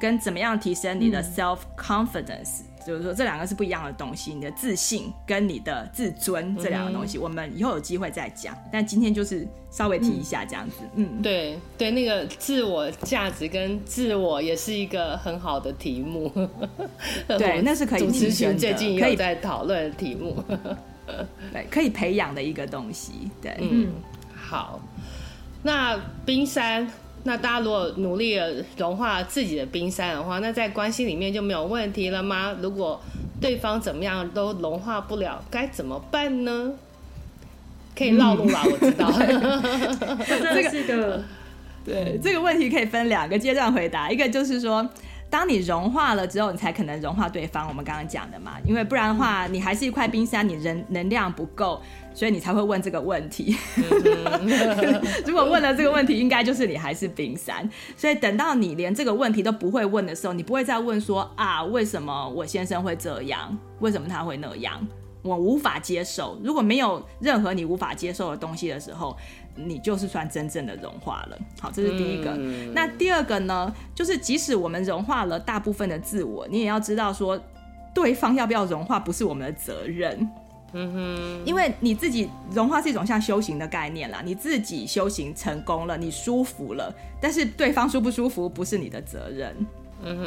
[0.00, 2.62] 跟怎么样提升你的 self confidence。
[2.62, 8.56] 嗯就是说，这两个是不一样的东西，你的自信跟你的自尊这两个东西，我们以后有机会再讲。
[8.72, 10.76] 但今天就是稍微提一下这样子。
[10.94, 16.32] 嗯，对对，那个自我价值跟自我也是一个很好的题目。
[17.28, 20.42] 对， 那是可以主持群最近也有在讨论的题目。
[21.52, 23.30] 对，可以培养的一个东西。
[23.42, 23.92] 对，嗯，
[24.34, 24.80] 好。
[25.62, 26.90] 那冰山。
[27.28, 32.56] 那大家如果努力的融化自己的冰山的话，那在关系里面就没有问题了吗？
[32.62, 32.98] 如果
[33.38, 36.72] 对方怎么样都融化不了，该怎么办呢？
[37.94, 39.12] 可以绕路吧，嗯、我知道。
[40.26, 41.22] 这个是个
[41.84, 44.88] 对这个问题可以分两个阶段回答，一个就是说。
[45.30, 47.68] 当你融化了之后，你才可能融化对方。
[47.68, 51.82] 我们刚刚讲的嘛，因为不然的话，你还是一块冰山，你人能量不够，
[52.18, 53.56] 所以你才会问这个问题。
[55.24, 57.70] 如果问了这个问题，应该就是你还是冰山。
[57.96, 63.56] 所以等到你连这个问题都不会问的时候，你不会再问说啊，为什么我先生会这样？
[63.78, 64.84] 为什么他会那样？
[65.22, 66.36] 我无法接受。
[66.42, 69.16] 如果没有任何你无法接受的东西的时候。
[69.60, 71.38] 你就是算真正的融化了。
[71.60, 72.30] 好，这是第一个。
[72.36, 73.74] 嗯、那第二个呢？
[73.92, 77.36] 就是即使我们融化了大部分的自我，你也要知道说，
[77.92, 80.30] 对方要不要融化不是我们的责任。
[80.72, 84.20] 嗯哼，因为你自己融化是一种像修行的概念啦。
[84.24, 89.54] 你自己修行成功了，你舒服了，但是对方舒不舒服不是你的责任。
[90.00, 90.26] 嗯哼，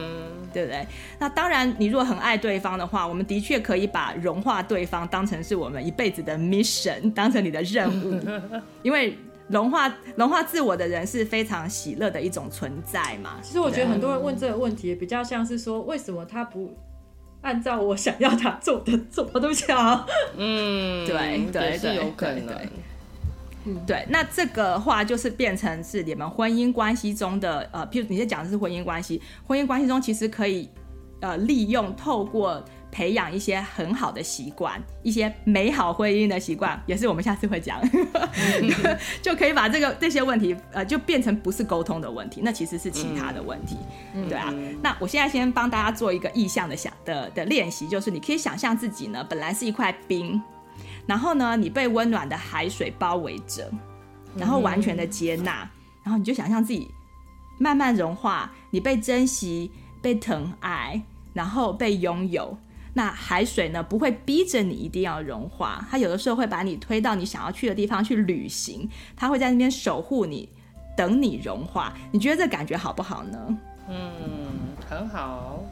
[0.51, 0.85] 对不对？
[1.17, 8.19] 那当然，你如果很爱对方的话，我们的确可以把融化对方当成是我们一辈子的 mission，当成你的任务。
[8.83, 13.37] 因为融化融化自我的人是非常喜乐的一种存在嘛。
[13.41, 16.73] 其实我觉得很多人问这个问题，比较像是说，为什么他不
[17.41, 19.25] 按照我想要他做的做？
[19.25, 20.05] 对不起啊。
[20.37, 22.55] 嗯，对对，是有可能。
[23.65, 30.67] 嗯，对，那这个话就是变成是你们婚姻关系中的呃，譬如你在讲的是婚姻关系，婚姻关系中其实可以
[31.19, 43.77] 呃利用透过培养一些很好的习惯，一些美好婚姻的习惯，也是我们下次会讲，嗯、 就可以把这个这些问题呃就变成不是沟通的问题，那其实是其他的问题，
[44.13, 44.49] 嗯、对啊。
[44.51, 50.41] 嗯、那我现在先帮大家做一个意向的想的的练习，就是你可以想象自己呢本来是一块冰。
[51.07, 53.69] 然后呢，你被温暖的海水包围着，
[54.35, 55.67] 然后完全的接纳，
[56.03, 56.89] 然后你就想象自己
[57.57, 61.01] 慢慢融化，你被珍惜、被疼爱，
[61.33, 62.55] 然后被拥有。
[62.93, 70.49] 那海水呢，不会逼着你一定要融化，它有的时候会把你推到你想要去的地方去旅行，它会在那边守护你，
[70.95, 71.93] 等你融化。
[72.11, 73.57] 你觉得这感觉好不好呢？
[73.89, 74.07] 嗯，
[74.89, 75.63] 很好。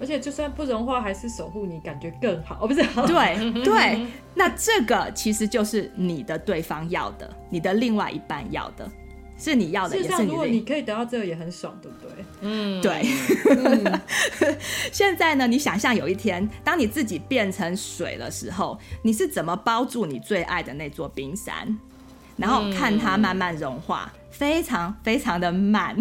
[0.00, 2.58] 而且就算不融化，还是守护你，感觉更好。
[2.60, 8.90] 哦，不是， 对对，那这个其实就是你的对方要的，你的另外一半要的，
[9.38, 10.24] 是你要的，也是你的。
[10.24, 12.24] 如果你可以得到这个，也很爽，对不对？
[12.40, 13.06] 嗯，对。
[13.50, 14.00] 嗯、
[14.92, 21.78] 现在呢，你想象有一天，当你自己变成水的时候，你是怎么包住你最爱的那座冰山，
[22.36, 24.12] 然后看它慢慢融化。
[24.14, 25.96] 嗯非常非常的慢，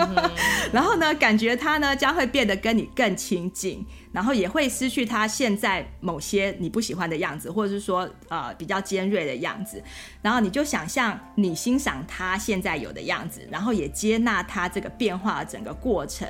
[0.72, 9.82] 然后呢，感觉它呢将会变得跟你更亲近，然后也会失去他现在某些你不喜欢的样子，或者是说呃比较尖锐的样子，
[10.22, 16.26] 然后你就想象你欣赏他现在有的样子，然后也接纳他这个变化的整个过程，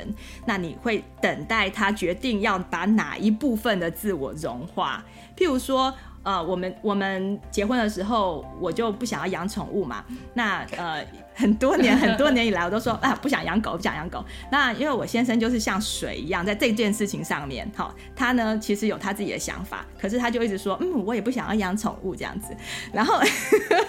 [0.46, 5.04] 那你会等待他决定要把哪一部分的自我融化，
[5.36, 5.94] 譬如说。
[6.22, 10.04] 呃，我们我们结婚的时候，我就不想要养宠物嘛。
[10.34, 11.02] 那呃，
[11.34, 14.22] 很多年很多年以来，我都说啊，不想养狗，不想养狗。
[14.50, 22.54] 那因为我先生就是像水一样，在这件事情上面，哈，他呢其实有他自己的想法，可是他就一直说，嗯，我也不想要养宠物这样子。
[22.92, 23.20] 然后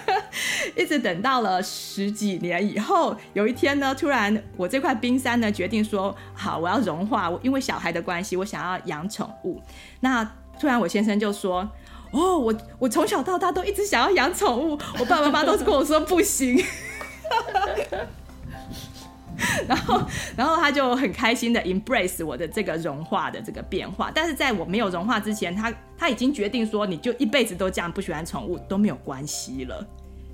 [0.77, 9.61] 一直等到了十几年以后，有一天呢，突然我这块冰山呢决定说，好，我要融化，因为小孩的关系，我想要养宠物。
[9.99, 10.23] 那
[10.59, 11.67] 突然我先生就说。
[12.11, 16.63] 哦，我我从小到大都一直想要养宠物，我爸爸妈妈都是跟我说不行，
[19.67, 20.01] 然后
[20.35, 29.87] 然后他就很开心的 embrace 我的这个融化的这个变化，但是在我没有融化之前，他他已经决定说，你就一辈子都这样不喜欢宠物都没有关系了，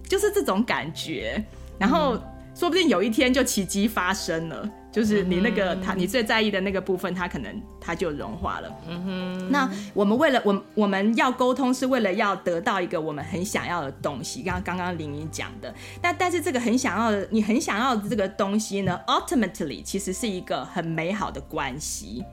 [0.07, 1.43] 就是这种感觉，
[1.78, 2.17] 然后
[2.55, 4.69] 说不定有一天就奇迹发生了。
[4.96, 8.74] 就是你那个他，你最在意的那个部分，他可能他就融化了。
[8.88, 9.52] 嗯哼。
[9.52, 14.41] 那我们为了我我们要沟通，是为了要得到一个我们很想要的东西。
[14.41, 22.24] 刚刚刚林颖讲的，那但是这个很想要的，你很想要的这个东西呢，ultimately 其实是一个很美好的关系。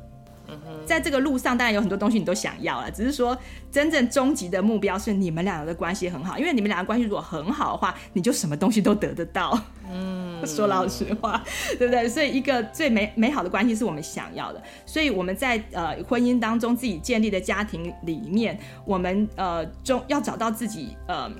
[0.84, 3.36] 在这个路上，当然有很多东西你都想要了，只是说
[3.70, 9.58] 真正终极的目标是你们两个的关系很好，因为你们两个关系如果很好的话，你就什么东西都得得到。
[9.90, 11.42] 嗯，说老实话，
[11.78, 12.08] 对不对？
[12.08, 21.30] 所以一个最美美好的关系是我们想要的，所以我们在呃婚姻当中自己建立的家庭里面，我们呃中要找到自己呃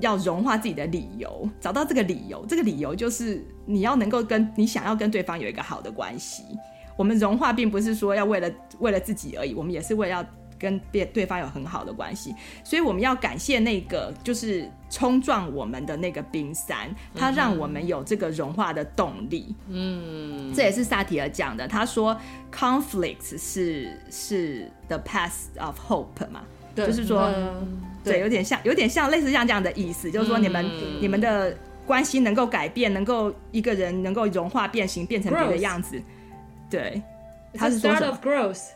[0.00, 6.42] 要融化自己的理由，找到这个理由，这个理由就是你要能够跟你想要跟对方有一个好的关系。
[6.98, 10.26] 我们融化并不是说要为了为了自己而已，我们也是为了要
[10.58, 12.34] 跟别对方有很好的关系，
[12.64, 19.54] 所以我们要感谢那个就是冲撞我们的那个冰山，它让我们有这个融化的动力。
[19.68, 22.18] 嗯，这也是萨提尔讲的，他说
[22.52, 26.42] conflict 是是 the path of hope 嘛，
[26.74, 26.88] 对。
[26.88, 36.02] 就是说，嗯、对，对，有点像有点像类似像这样的意思，就是说你们、嗯、你们的关系能够改变，能够一个人能够融化变形，变成别的样子。
[36.68, 37.02] 对，
[37.54, 38.68] 它是 start of growth。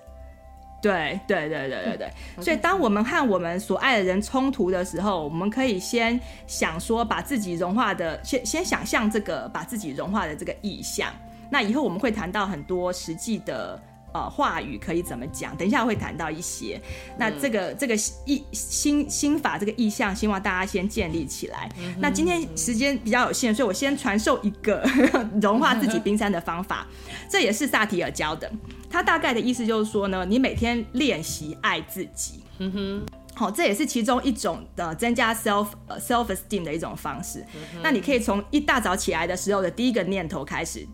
[0.81, 11.09] 对对对对对对，所以当我们和我们所爱的人冲突的时候，我们可以先想说，把自己融化的，先先想象这个把自己融化的这个意象。
[11.49, 13.81] 那以后我们会谈到很多实际的。
[14.13, 15.57] 呃，话语可以怎么讲？
[15.57, 16.81] 等一下会谈到一些。
[17.19, 17.95] 那这个、嗯、这个
[18.27, 21.69] 意心心法这个意向，希望大家先建立起来。
[21.79, 24.85] 嗯、那今天时间比较有限，所以我先传授一个
[25.41, 26.87] 融化自己冰山的方法。
[26.91, 28.51] 嗯、这也是萨提尔教的。
[28.91, 32.43] 他大概的意思就是说呢，你每天练习爱自己。
[32.59, 37.41] 嗯哼，好，这也是其中一种的增加 self self esteem 的一种方式。
[37.55, 40.87] 嗯、那你可以从一大早起来的时候的第一个念头开始。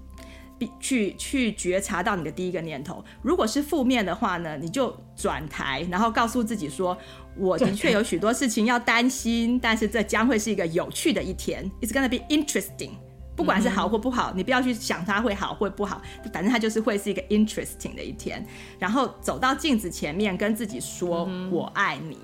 [0.81, 6.97] 去去觉察到你的第一个念头，如果是负面的话呢，你就转台，然后告诉自己说，
[7.37, 12.91] 我的确有许多事情要担心，但是这将会是一个有趣的一天，It's gonna be interesting。
[13.37, 16.03] 不管是好或不好，你不要去想它会好或不好，
[16.33, 18.45] 反正它就是会是一个 interesting 的一天。
[18.81, 22.19] 然后走到镜子前面，跟自己说我爱你，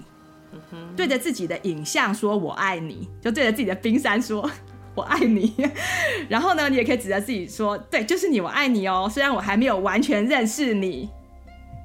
[0.96, 4.50] 对着自己的影像说我爱你，就对着自己的冰山说。
[4.94, 5.52] 我爱你，
[6.30, 9.08] 然后呢，你也可以指着自己说，对，就是你，我爱你哦。
[9.10, 11.10] 虽然我还没有完全认识你，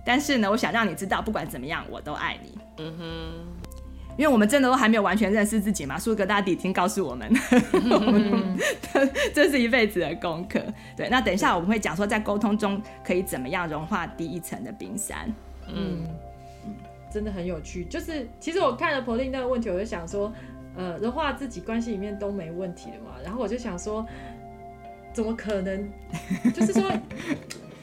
[0.05, 2.57] 但是呢，我想让你知道，不管怎么样，我都爱你。
[2.78, 3.03] 嗯哼，
[4.16, 5.97] 因为我们真的都还没有完全认识自己嘛。
[5.97, 7.28] 苏格拉底已经告诉我们，
[9.34, 10.62] 这是一辈子的功课。
[10.95, 15.34] 对，那等一下我们会讲说，在沟通中可以怎么样融化第一层的冰山。
[15.68, 16.05] 嗯，
[17.12, 17.86] 真的很有趣。
[17.86, 20.32] 就是其实我看了 Pauline 那个问题，我就想说。
[20.80, 24.06] 呃，融化自己关系里面都没问题的嘛，然后我就想说，
[25.14, 25.90] 怎么可能？
[26.56, 26.90] 就是说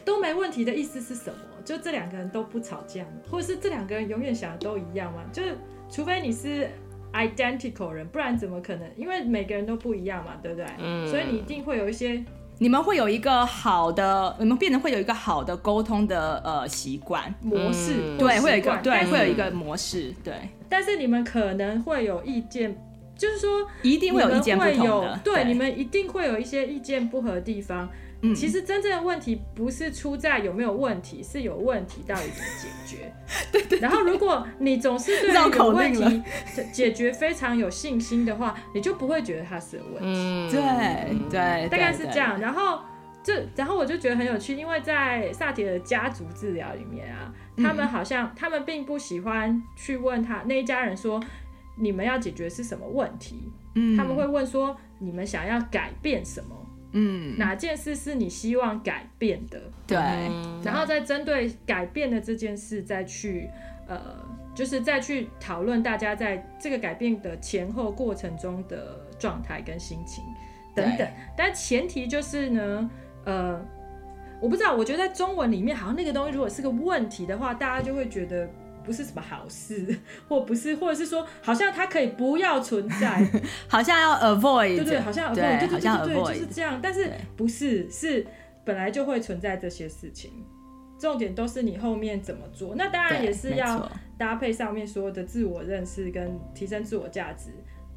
[0.03, 1.39] 都没问题的意思是什么？
[1.63, 5.23] 就这两个人都不吵架，或者是这两个人永远想的都一样吗？
[5.31, 5.59] 就是
[5.91, 6.71] 除非你是
[7.13, 8.89] identical 人，不然怎么可能？
[8.97, 10.67] 因为每个人都不一样嘛，对不对？
[10.79, 11.07] 嗯。
[11.09, 12.25] 所以你一定会有一些，
[12.59, 20.35] 你们会有一个好的，你们变得会有一个好的沟通的呃习惯模式，嗯、对，会有一个对，会有一个模式，对。
[20.69, 22.77] 但是你们可能会有意见，
[23.17, 27.89] 就是说一定会有意见不同的，对，你们一定会有一些意见不合的地方。
[28.23, 33.13] 嗯，其实真正的问题不是出在有没有问题，是有问题到底怎么解决。
[33.53, 33.81] 对，对对。
[33.81, 36.23] 然后如果你总是对有问题
[36.73, 40.01] 解决非常有信心的话，你就不会觉得它是有问题。
[40.03, 42.41] 嗯，对对，大概是这样。
[42.41, 42.81] 然后
[43.23, 47.33] 这，然后我就觉得很有趣，因为在萨提的家族治疗里面啊。
[47.59, 51.19] 他们好像，他们并不喜欢去问他那一家人说，
[51.77, 53.53] 你们要解决是什么问题？
[53.75, 56.67] 嗯，他们会问说，你们想要改变什么？
[56.93, 59.61] 嗯，哪件事是你希望改变的？
[59.87, 59.99] 对，
[60.65, 63.51] 然后再针对改变的这件事再去
[63.87, 63.99] 呃
[64.55, 70.25] 就是再去讨论大家在这个改变的前后过程中的状态跟心情
[70.75, 71.07] 等等，
[71.37, 72.91] 但前提就是呢，
[73.25, 73.63] 呃，
[74.41, 78.49] 我不知道，我觉得在中文里面，好像那个东西如果是个问题的话，大家就会觉得
[78.87, 79.95] 不是什么好事，
[80.29, 83.29] 或不是，或者是说，好像它可以不要存在，
[83.69, 88.27] 好像要 avoid，对对，好像 avoid，对对对对对，就是这样，但是不是，是
[88.65, 90.31] 本来就会存在这些事情。
[90.99, 97.51] 重点都是你后面怎么做，那当然也是要搭配上面所有的自我认识跟提升自我价值。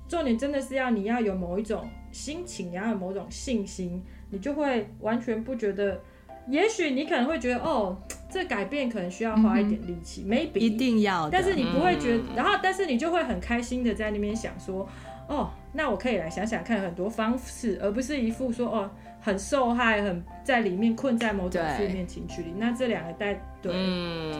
[0.09, 6.01] 重点真的是要你要有某一种心情，你要有某种信心，你就会完全不觉得。
[6.49, 7.97] 也许你可能会觉得，哦，
[8.29, 10.59] 这改变可能需要花一点力气，，maybe。
[10.59, 14.87] 一定要，但是你不会觉得，嗯、然后但是你就会很开心的在那边想说，
[15.27, 18.89] 哦，那我可以来想想看很多方式，而不是一副说，哦。
[19.21, 23.69] 很受害，很在里面困在某种负面情绪里，那这两个带对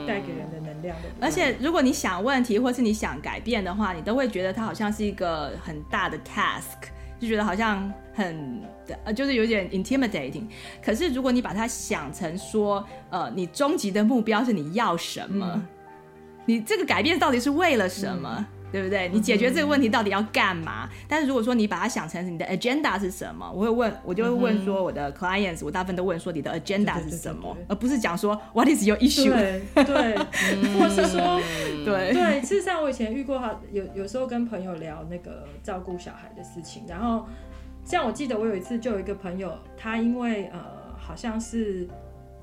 [0.07, 1.09] 带、嗯、给人的能量的。
[1.19, 6.87] 而且，如果你想问题或是你想改变的话，你都会觉得它好像是一个很大的 task，
[7.19, 8.61] 就觉得好像很
[9.03, 10.43] 呃，就是有点 intimidating。
[10.83, 15.67] 可是，如果你把它想成说，呃，你终极的目标是你要什么，嗯、
[16.45, 18.35] 你这个改变到底是为了什么？
[18.39, 19.09] 嗯对不对？
[19.09, 20.87] 你解决这个问题到底要干嘛？
[20.91, 29.31] 嗯、但是如果说你把它想成你的 agenda 是什么，我会问，我就会问说我的 clients，、嗯、我大部分都问说你的 agenda 是什么，对对对对，而不是讲说 what is your issue？
[29.31, 30.17] 对，对
[30.77, 31.41] 或是说，
[31.85, 32.41] 对对。
[32.41, 37.25] 事实上，我以前遇过哈，有有时候跟朋友聊那个照顾小孩的事情，然后
[37.83, 40.59] 像我记得我有一次就有一个朋友，他因为呃
[40.97, 41.87] 好像是。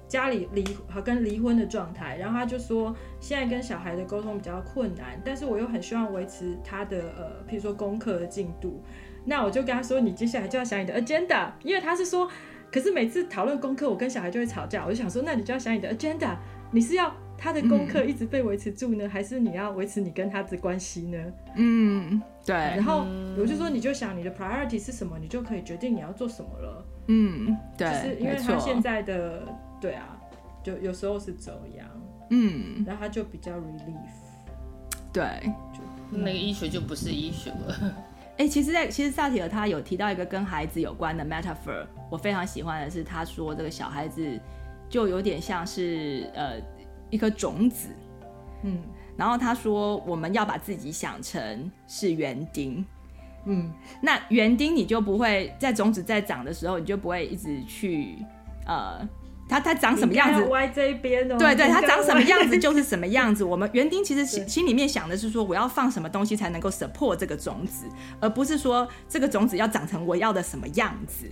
[0.08, 8.80] 家里离和跟离婚的状态，然后他就说现在跟小孩的沟通比较困难，但是我又很希望维持他的呃，譬如说功课的进度，
[9.24, 12.30] 那我就跟他说，你接下来就要想你的 agenda，因为他是说，
[12.70, 16.36] 可是每次讨论功课，我跟小孩就会吵架，我就想说，那你就要想你的 agenda，
[16.70, 21.18] 你是要他的功课一直被维持住呢，嗯、还是你要维持你跟他的关系呢？
[21.56, 22.54] 嗯，对。
[22.54, 23.04] 然后
[23.36, 26.86] 我就说，你就想你的 priority 是什么，你就可以决定你要做什么了。
[27.08, 29.42] 嗯，对，就是因为他现在的。
[29.86, 30.18] 对啊，
[30.64, 31.86] 就有时候是这样，
[32.30, 34.16] 嗯，然后他就比较 relief，
[35.12, 35.80] 对，就
[36.10, 37.94] 那个医学就不是医学了。
[38.30, 44.40] 哎、欸，其实在，在其实萨提尔他有提到一个跟孩子有关的 metaphor，我非常喜欢的是，他说这个小孩子
[44.88, 46.60] 就有点像是呃
[47.10, 47.90] 一颗种子，
[48.64, 48.82] 嗯，
[49.16, 52.84] 然后他说我们要把自己想成是园丁，
[53.44, 53.70] 嗯，
[54.02, 58.18] 那园丁你就不会在种子在长的时候，你就不会一直去
[58.66, 59.08] 呃。
[59.48, 60.42] 它它长什么样子？
[60.48, 61.36] 歪这一边哦。
[61.38, 63.44] 对对，它长什么样子 就是什么样子。
[63.44, 67.86] 我们园丁其实心心里面想的是说，我要放什么东西才能够 support 这个种子，
[68.20, 71.26] 而不是说这个种子要长成我要的什么样子。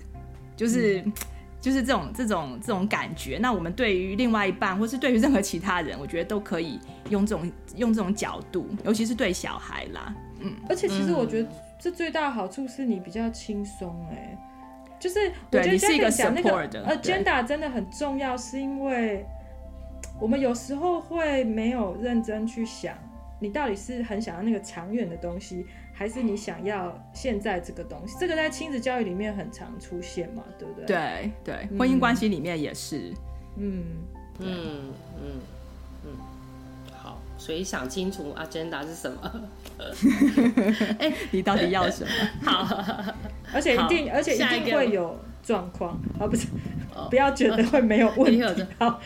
[0.56, 1.12] 就是、嗯、
[1.60, 3.38] 就是这种这种这种感觉。
[3.40, 6.78] 那我们对于另外一半，或是对于任何其他人，我觉得都可以
[7.10, 10.14] 用这种用这种角度，尤其是对小孩啦。
[10.40, 11.48] 嗯，而且其实我觉得
[11.80, 14.38] 这最大的好处是你比较轻松哎。
[15.04, 16.50] 就是我觉得这个讲那个
[16.86, 19.26] agenda 真的很重要，是因为
[20.18, 22.96] 我们有时候会没有认真去想，
[23.38, 28.16] 你到底是很想要那个长远的东西，还是你想要现在这个东西？
[28.18, 30.86] 这个在亲子教育里面很常出现嘛，对不对？
[30.86, 33.12] 对对，婚姻关系里面也是。
[33.56, 33.84] 嗯
[34.38, 35.40] 嗯嗯嗯。
[37.44, 39.32] 好，所以想清楚 agenda 是什么？
[40.98, 42.10] 哎、欸，你到底要什么？
[42.50, 43.14] 好。
[43.52, 46.48] 而且一定，而且一定会有状况，啊不是
[47.10, 48.42] 不要觉得会没有问题。
[48.78, 48.98] 好，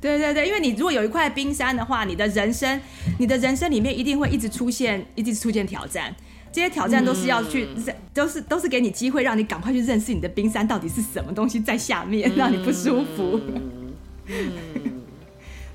[0.00, 2.80] 对对对，因为你如果有一块冰山的话，你的人生，
[3.18, 6.14] 你的人生里面一定会一直出现，一直出现挑战。
[6.50, 13.38] 这些挑战都是要去，嗯、都是都是给你机会，让你赶快去认识你的冰山到底是什么东西在下面，让你不舒服。
[13.46, 13.94] 嗯，
[14.28, 14.52] 嗯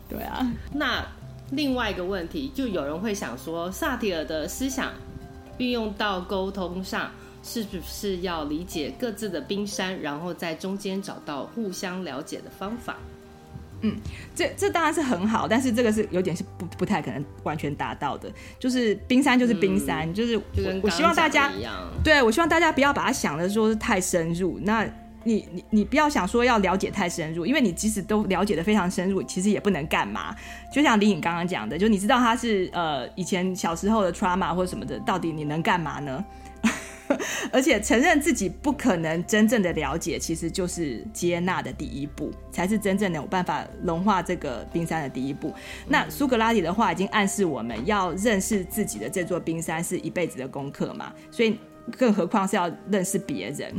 [0.09, 0.51] 对啊。
[0.73, 1.05] 那
[1.51, 4.91] 另外一个问题，就有人会想说，萨提尔的思想
[5.57, 7.11] 运用到沟通上。
[7.43, 12.97] 是不是要理解各自的冰山，然后在中间找到互相了解的方法？
[13.81, 13.95] 嗯，
[14.35, 18.31] 这这当然是很好，但是这个是有点是不不太可能完全达到的。
[18.59, 20.43] 就是冰山就是冰山，嗯、就是我，
[20.83, 21.51] 我希望大家，
[22.03, 24.59] 对，我希望大家不要把它想的说是太深入。
[24.61, 24.87] 那
[25.23, 30.35] 你你你不要想说要了解太深入，因为你即使都了解的非常深入，其实也不能干嘛。
[30.73, 36.23] 就像李颖刚刚讲的，就你知道他是呃以前小时候的 trauma 或什么的，到底你能干嘛呢？
[37.51, 45.53] 而且承认自己不可能真正的了解，其实就是接纳的第一步，才是真正的有办法融化这个冰山的第一步。
[45.89, 51.57] 那苏格拉底的话已经暗示我们要认识自己的这座冰山是一辈子的功课嘛，所以
[51.97, 53.75] 更何况是要认识别人。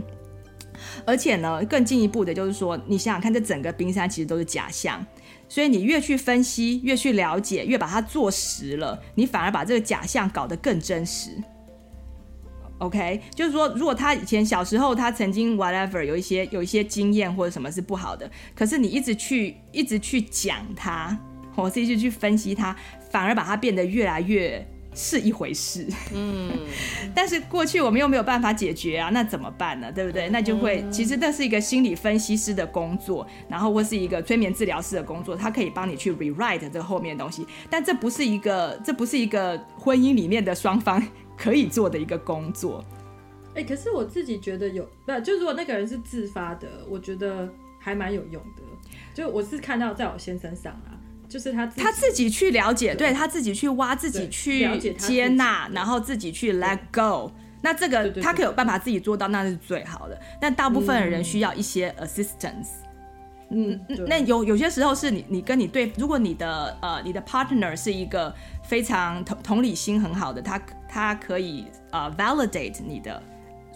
[1.07, 5.05] 而且呢，更进一步的就是说，你想想看，这整个冰山其实都是假象。
[5.49, 11.31] 所以你越去分析，越去了解，越把它做实了，你反而把这个假象搞得更真实。
[12.79, 21.17] OK，就是说，如果他以前小时候他曾经 whatever 有一些有一些经验或者什么是不好的，可是你一直去一直去讲他，
[21.55, 22.75] 或是一直去分析他，
[23.11, 25.87] 反而把它变得越来越是一回事。
[26.15, 26.51] 嗯，
[27.15, 29.91] 但是过去我们又没有办法解决啊，那怎么办呢？
[29.93, 30.29] 对不对？
[30.29, 41.03] 那就会其实那是一个心理分析师的工作，然后或是一个催眠治疗师的工作，他可以帮你去 rewrite 这个后面的东西，但这不是一个这不是一个婚姻里面的双方。
[41.35, 42.85] 可以做的一个工作，
[43.55, 48.63] 哎、欸，可是我自己觉得有，不，就如果那个人是自发的，我觉得还蛮有用的。
[49.13, 50.92] 就我是看到在我先生上啊，
[51.33, 57.33] 就是他他自己去了解，对，对他自己去挖，自己去接纳，然后自己去 let go。
[57.63, 60.21] 那这个他可以有办法自己做到，那是最好的。
[60.39, 62.69] 但大部分的人需要一些 assistance。
[63.49, 73.23] 嗯，那有有些时候是你你跟你对，如果你的呃你的 partner 是一个非常同同理心很好的，他他可以呃 validate 你的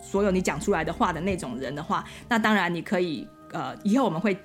[0.02, 4.36] 所有你讲出来的话的那种人的话，那当然你可以呃以后我们会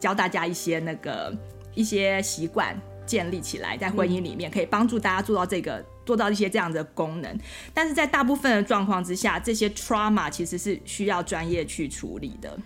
[0.00, 1.32] 教大家一些那个
[1.76, 7.38] 一些习惯建立起来，在婚姻里面可以帮助大家做到这个做到一些这样的功能，
[7.72, 12.58] 但是在大部分的状况之下，这些 trauma 其实是需要专业去处理的。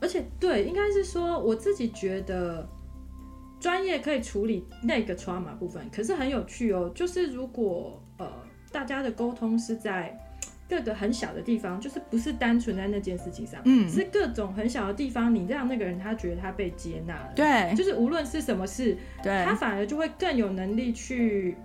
[0.00, 2.68] 而且，对，应该是说，我自己觉得
[3.58, 5.90] 专业可以处理那个 trauma 部分。
[5.90, 8.30] 可是很有趣哦，就是如果呃
[8.70, 10.16] 大家的沟通是在
[10.68, 21.56] 各个很小的地方，就是不是单纯在那件事情上，嗯，是各种很小的地方，你让那个人他觉得他被接纳了，对，就是无论是什么事，对，他反而就会更有能力去。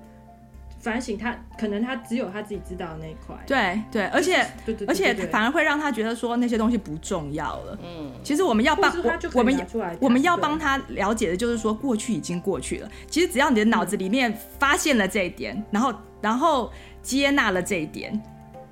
[0.79, 3.33] 反省他，可能他只有他自己知道的那一块。
[3.47, 7.79] 对对，而且对对，而且反而会让他觉得说那些东西不重要了。
[7.81, 9.67] 嗯，其实我们要帮我，我们
[10.01, 12.91] 我们要帮他了解的就是说，过去已经过去了。
[13.07, 16.69] 其实只要你的脑子里面发现了这一点，然后然后
[17.01, 18.21] 接纳了这一点，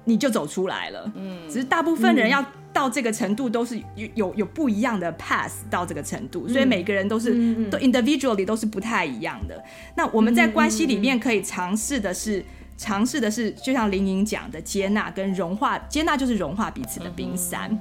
[0.04, 1.12] 你就走出来了。
[1.16, 2.45] 嗯，只是大部分人要。
[2.74, 9.62] 到这个程度都是有有有不一样的 pass 到这个程度，所以每个人都是、嗯、都 individually 都是不太一样的。
[9.93, 12.41] 那我们在关系里面可以尝试的是
[12.78, 15.78] 尝试的是，就像林颖讲的，接纳跟融化。
[15.89, 17.78] 接纳就是融化彼此的冰山。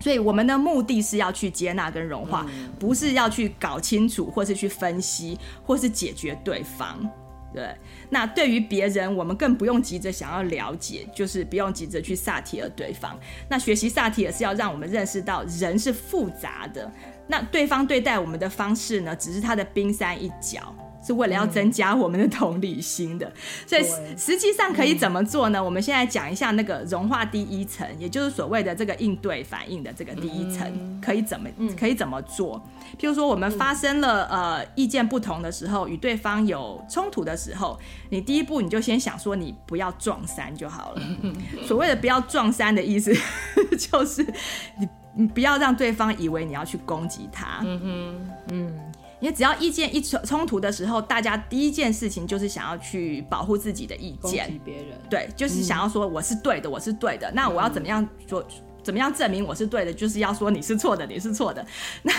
[0.00, 2.44] 所以我们的目的是要去接纳跟融化，
[2.76, 7.08] 不是要去搞清楚，或是去分析，或是解决对方。
[7.52, 7.74] 对，
[8.10, 13.18] 那对于别人，我们更不用急着想要了解，就是不用急着去萨提尔对方。
[13.48, 16.90] 那学习萨提尔是要让我们认识到人是复杂的，
[17.26, 20.74] 那对方对待我们的方式呢，只是他的冰山一角。
[21.08, 23.32] 是为了要增加我们的同理心的，嗯、
[23.66, 23.82] 所以
[24.14, 25.58] 实际上可以怎么做呢？
[25.58, 31.48] 嗯、我们现在讲一下那个融化第一层，也就是所谓的这个应对反应的这个第一层，嗯、可以怎么
[31.78, 32.62] 可以怎么做？
[33.00, 37.78] 譬如说，我们发生了呃意见不同的时候，与对方有冲突的时候，
[38.10, 41.02] 你第一步你就先想说，你不要撞衫就好了。
[41.66, 43.14] 所谓的不要撞衫的意思，
[43.80, 44.22] 就是
[44.78, 47.60] 你你不要让对方以为你要去攻击他。
[47.64, 48.78] 嗯哼，嗯。
[49.20, 57.30] 因为只要意见一冲冲突的时候，大家第一件事情就是想要去保护自己的意见，别人，对，就是想要说我是对的，嗯、我是对的。
[57.32, 58.46] 那我要怎么样做？
[58.80, 59.92] 怎么样证明我是对的？
[59.92, 61.66] 就是要说你是错的，你是错的。
[62.04, 62.12] 那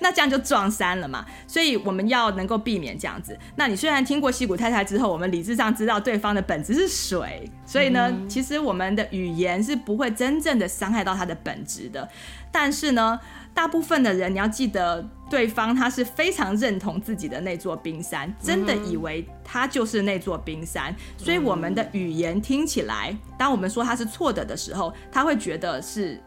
[0.00, 1.24] 那这样就撞衫了嘛。
[1.46, 3.38] 所以我们要能够避免这样子。
[3.54, 12.08] 那你虽然听过西谷太太之后，我们理智上知道对方的本质是水，所以呢，嗯、其实我们的语言是不会真正的伤害到他的本质的。
[12.50, 13.20] 但是呢，
[13.56, 26.20] 大部分的人，你要记得，对方他是非常认同自己的那座冰山，真的以为他就是那座冰山，所以我们的语言听起来，当我们说他是错的的时候，他会觉得是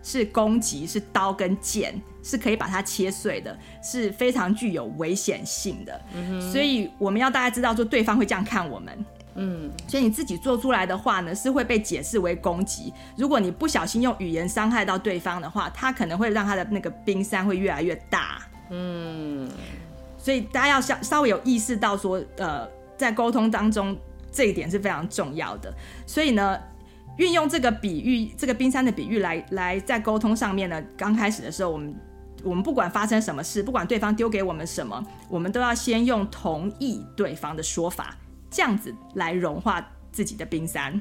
[0.00, 6.00] 是攻击，是刀跟剑，是可以把它切碎的，是非常具有危险性的。
[6.52, 8.96] 所以我们要大家知道，说对方会这样看我们。
[9.36, 12.92] 嗯，所以你自己做出来的话呢，是会被解释为攻击。
[13.16, 18.40] 如果你不小心用语言伤害到对方的话，他可能会让他的那个冰山会越来越大。
[18.70, 19.48] 嗯，
[20.16, 22.66] 所以大家要稍稍微有意识到说，呃，
[22.96, 23.96] 在沟通当中
[24.32, 25.72] 这一点是非常重要的。
[26.06, 26.58] 所以呢，
[27.18, 31.94] 运用这个比喻，这个冰山的比喻来来在沟通上面呢，刚开始的时候，我们
[32.42, 38.16] 我们不管发生什么事，不管对方丢给我们什么，我们都要先用同意对方的说法。
[38.50, 41.00] 这样子来融化自己的冰山，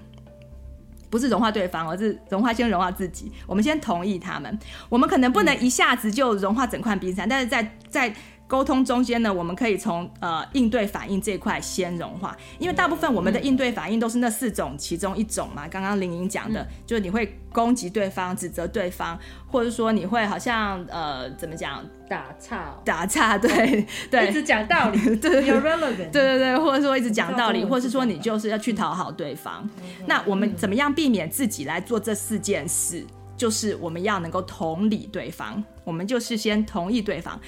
[1.09, 3.31] 不是融化对方，而是融化先融化自己。
[3.47, 8.13] 我们先同意他们，我们可能不能一下子就融化整块冰山，但是在在
[8.47, 15.67] 沟通中间呢，我们可以从呃应对反应这一块先融化，因为大部分我们的应对反应都是那四种其中一种嘛。
[15.67, 19.17] 刚刚玲玲讲的，就是你会攻击对方、指责对方，
[19.47, 25.45] 或者说你会好像呃怎么讲打岔、打岔，对 对，一直讲道理， 对。
[25.47, 29.67] 有 relevant，对对对，或者说一直讲道理，或者是说你就是要去讨好对方。
[30.05, 33.03] 那我们怎么样避免自己来做这四件事？
[33.37, 37.39] 就是我们要能够同理对方，我们就是先同意对方，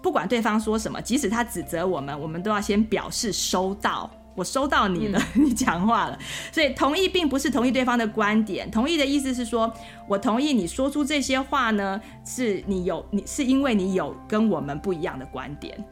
[0.00, 6.18] 不管对方说什么，即使他指责我们，我们都要先表示收到，我收到你了，嗯、 你讲话了。
[6.52, 9.72] 所以同意并不是同意对方的观点，同意的意思是说，
[10.06, 15.82] 我同意你说出这些话呢，是你有你是因为你有跟我们不一样的观点。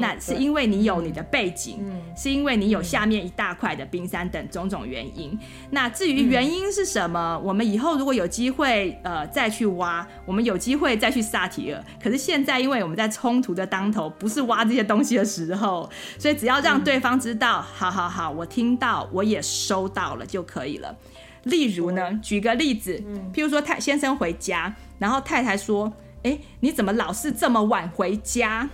[0.00, 5.38] 那是因为你有你的背景，嗯、是因为你有下面一大块的冰山等种种原因。
[5.70, 11.84] 那至于原因是什么，嗯、我们以后如果有机会呃再去挖，我们有机会再去萨提尔。
[12.02, 15.88] 可是现在因为我们在冲突的当头，不是挖这些东西的时候，
[16.18, 20.96] 所以只要让对方知道，嗯、好好好，我听到，我也收到了就可以了。
[21.44, 23.02] 例如呢，举个例子，
[23.32, 25.90] 譬如说太先生回家，然后太太说
[26.22, 28.68] ：“哎，你怎么老是这么晚回家？”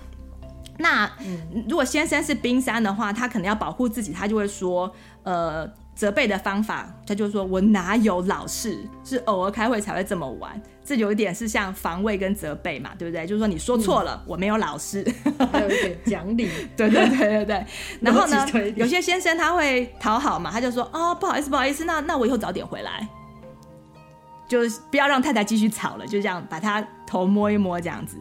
[0.78, 1.10] 那
[1.68, 13.26] 如果先生是冰山的话，他可能要保护自己，他就会说，呃，责备的方法，他就说我哪有老是，是偶尔开会才会这么玩，这有一点是像防卫跟责备嘛，对不对？
[13.26, 15.02] 就是说你说错了，嗯、我没有老师，
[15.50, 17.66] 还有一点讲理， 对对对对对。
[18.02, 18.46] 然后呢，
[18.76, 23.08] 有些先生他会讨好嘛，他就说，哦，不好意思不好意思，那那我以后早点回来，
[24.46, 28.18] 就是不要让太太继续吵了，就这样把他头摸一摸这样子，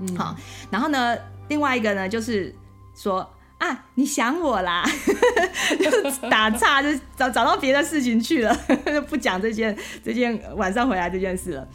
[0.00, 0.34] 嗯，好，
[0.70, 1.14] 然后呢？
[1.48, 2.54] 另外一个呢，就是
[2.94, 4.84] 说啊，你想我啦，
[5.80, 8.54] 就打岔，就找找到别的事情去了，
[9.08, 9.74] 不讲这件
[10.04, 11.66] 这件晚上回来这件事了。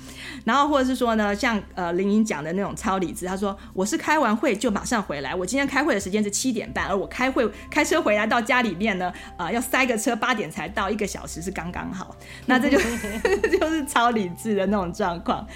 [0.46, 12.16] 然后或者是说呢，像呃林颖讲的那种超理智，他说我是开完会就马上回来，我今天开会的时间是七点半，而我开会开车回来到家里面呢，呃要塞个车八点才到，一个小时是刚刚好。
[12.46, 12.78] 那这就
[13.58, 15.48] 就是超理智的那种状况。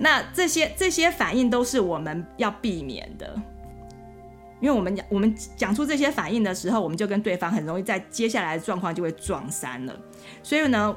[0.00, 3.40] 那这些这些反应都是我们要避免的。
[4.60, 9.96] 因为我们讲我们讲出这些反应的时候，我们就跟对方很容易在接下来的状况就会撞衫了。
[10.42, 10.96] 所以呢，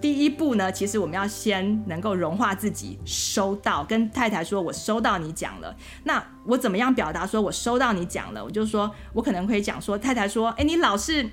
[0.00, 5.74] 第一步呢，其实我们要先能够融化自己，收到，跟太太说：“我收到你讲了。”
[6.04, 8.44] 那我怎么样表达说我收到你讲了？
[8.44, 11.28] 我就说我可能可以讲说，太太说：“哎，你老是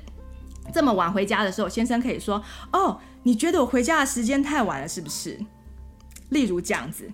[0.73, 2.41] 这么晚回家的时候，先生可以说
[2.71, 5.37] ：‘哦，你觉得我回家的时间太晚了，是不是？’
[6.29, 7.09] 例如这样子。”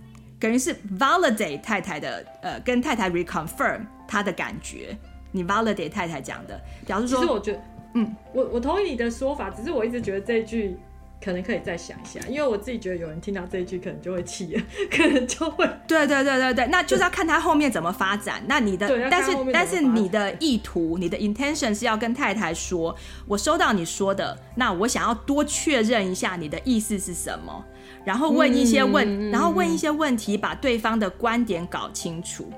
[0.45, 4.95] 等于是 validate 太太的，呃，跟太太 reconfirm 他的感觉。
[5.31, 7.61] 你 validate 太太讲的，表示说，其实我觉得，
[7.95, 10.77] 嗯，我我同意你的说法，只是我一直觉得这一句
[11.21, 14.55] 可能可以再想一下，因为我自己觉得有人听到这一句可能就会气，
[14.89, 18.41] 可能就会，对对对对对，那就是要看他后面怎么发展。
[18.47, 22.95] 那你的，但是但是你的意图，你的 intention 是要跟太太说，
[23.27, 27.65] 我收到你说的，那我想要多确认一下你的意思是什么。
[28.05, 32.49] 然后问一些问，嗯、然后问一些问题，把对方的观点搞清楚。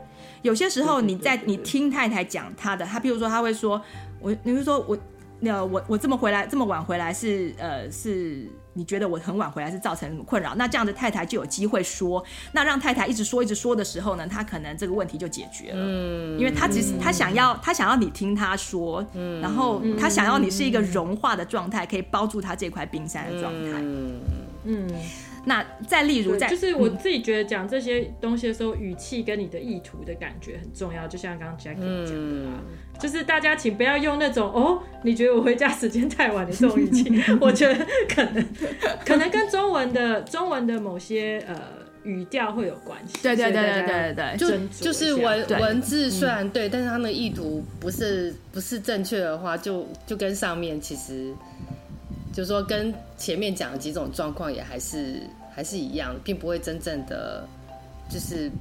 [0.43, 3.81] 有些时候你在你听太太讲她的，她比如说她会说，
[4.19, 4.97] 我，你会说我，
[5.39, 10.53] 那我我这么回来这么晚回来是呃是你觉得我很晚回来是造成什么困扰？
[10.55, 15.79] 那这样的太太就有机会说，那让太太一直说一直说的时候呢，她可能这个问题就解决了。
[15.79, 23.71] 嗯，因为她只是她想要她想要你听她说，嗯，然后她想要你是一个融化的状态，可以包住她这块冰山的状态。
[23.81, 24.19] 嗯。
[24.69, 24.87] 嗯
[25.47, 31.07] 那再例如在，就是我自己觉得讲这些东西的时候，语气跟你的意图的感觉很重要。
[31.07, 32.49] 就像刚刚 Jackie 讲的
[32.99, 37.09] 就是大家请不要用那种哦，你觉得我回家时间太晚的这种语气。
[37.39, 38.45] 我觉得可能
[39.05, 41.55] 可能跟中文的中文的某些呃
[42.03, 43.13] 语调会有关系。
[43.23, 51.33] 对对对对对对，就就是文文字虽然对，但是他们的意图不是不是正确的话，就就跟上面其实。
[52.37, 57.43] 就是说，跟前面讲的几种状况也还是还是一样，并不会真正的
[58.07, 58.51] 就是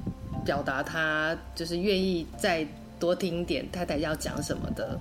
[0.43, 2.65] 表达他就是愿意再
[2.99, 4.99] 多听点太太要讲什么的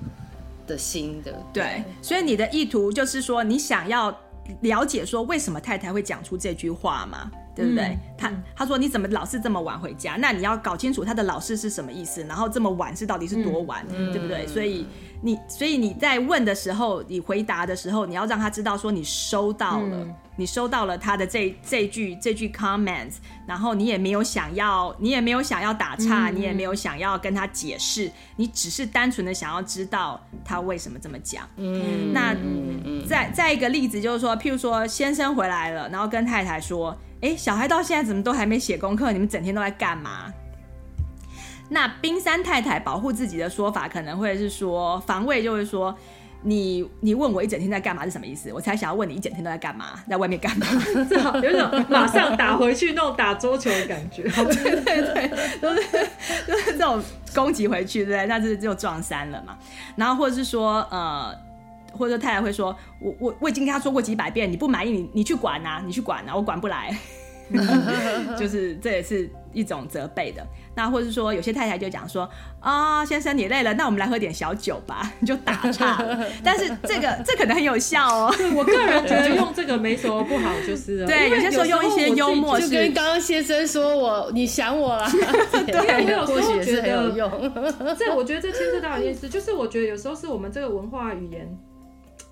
[0.66, 1.33] 的心的。
[1.55, 4.14] 对，对，所以你的意图就是说，你想要
[4.61, 7.31] 了解说为什么太太会讲出这句话嘛？
[7.55, 7.85] 对不对？
[7.85, 10.16] 嗯、他他说，你怎么老是这么晚回家？
[10.16, 14.47] 那你要搞清楚他的老是是什么意思，然后这么晚是到底是多晚，嗯、对不对？
[14.47, 14.85] 所以。
[15.23, 23.14] 你所以你在问的时候，你回答的时候，你要让他知道说你收到了，嗯、你收到了他的这这句这句 comments，
[23.47, 31.49] 然后你也没有想要，你也没有想要打岔，嗯、你也没有想要跟他解释，你只是单纯的想要知道他为什么这么讲。
[31.57, 32.37] 嗯，那
[33.09, 39.12] 再再一个例子就是说，譬如说先生回来了，然后跟太太说，哎，小孩到现在怎么都还没写功课？
[39.12, 40.33] 你们整天都在干嘛？
[41.69, 45.93] 那冰山太太保护自己的说法可能会是说防卫，就会说
[46.43, 48.53] 你你问我一整天在干嘛是什么意思？
[48.53, 50.67] 我才想要问你一整天都在干嘛，在外面干嘛？
[51.43, 54.23] 有一种马上打回去那种打桌球的感觉。
[54.31, 55.83] 对对对， 都是
[56.47, 57.03] 都是这种
[57.35, 58.27] 攻击回去，对不对？
[58.27, 59.59] 那就是就撞衫了嘛。
[59.97, 61.35] 然后或者是说呃，
[61.93, 66.97] 或者说太太会说，我我我已经跟他说过几百遍，你不满意你你去管呐、啊，你去管呐、啊，我管不来。
[68.37, 70.45] 就是这也是一种责备的，
[70.77, 72.29] 那或者是说有些太太就讲说
[72.61, 76.24] 啊，先生你累了，那我们来喝点小酒吧，你就打岔了。
[76.45, 78.35] 但是这个这可能很有效哦。
[78.55, 85.09] 我个人觉得用这个没什么不好，就是对，有些时候用一些幽默，就跟刚刚先生说我你想我了，
[85.66, 87.31] 对，或许是很有用。
[87.99, 91.49] 这我觉得这牵涉到一件事，就是我觉得有时候是我们这个文化语言，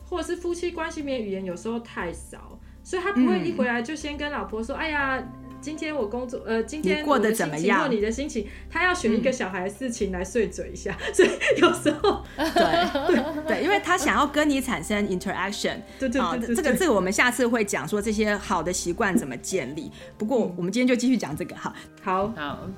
[0.09, 2.59] 或者是夫妻关系里面语言有时候太少。
[2.87, 5.19] 所以他不会一回来就先跟老婆说：“嗯、哎呀，
[5.65, 7.81] 今天我工作，呃，今天过得怎么样？
[7.81, 10.95] 或你的心情，他要选一个小孩的事情来碎嘴一下。
[11.01, 15.79] 嗯 ”所以有时候，对对，因为他想要跟你产生 interaction。
[15.99, 19.91] 对对对，这个这个我们下次会讲说这些好的习惯怎么建立。
[20.19, 21.75] 不过我们今天就继续讲这个哈。
[22.03, 22.69] 好，好。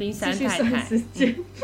[0.00, 0.86] 冰山太太，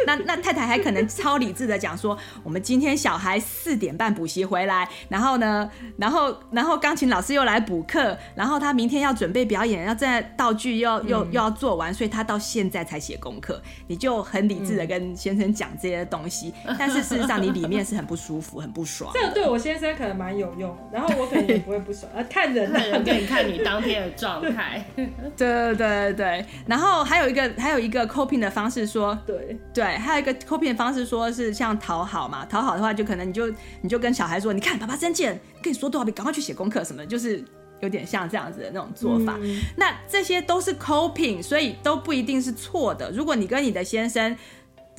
[0.07, 13.59] 那那太太还可能超理智的讲说，我们今天小孩四点半补习回来，然后呢，然后然后钢琴老师又来补课，然后他明天要准备表演，要在道具又又又要做完，所以他到现在才写功课。
[13.87, 19.11] 你就很理智的跟先生讲这些东西， 但是事实上你里面是很不舒服、很不爽。
[19.15, 22.13] 这个对我先生可能蛮有用，然后我可能也不会不爽。
[22.15, 24.85] 呃，看人，看人，给你看你当天的状态。
[24.95, 25.07] 对
[25.37, 33.49] 对对对，然后还有一个还有一个拼的方式说对对，还有一个 coping 的方式说是像讨好嘛，讨好的话就可能你就
[33.81, 37.43] 你就跟小孩说，你看爸爸生气了，跟你说多少遍，赶快去写功课什么的，就是
[37.81, 39.39] 有点像这样子的那种做法。
[39.41, 43.11] 嗯、那这些都是 coping，所以都不一定是错的。
[43.13, 44.37] 如果你跟你的先生，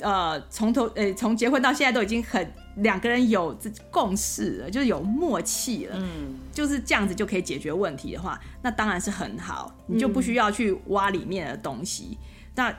[0.00, 12.16] 呃，从头呃从结婚到现在都已经很两个人有这共识了，就是有默契了，嗯，就是这样子就可以解决问题的话，那当然是很好，你就不需要去挖里面的东西。
[12.20, 12.74] 嗯、那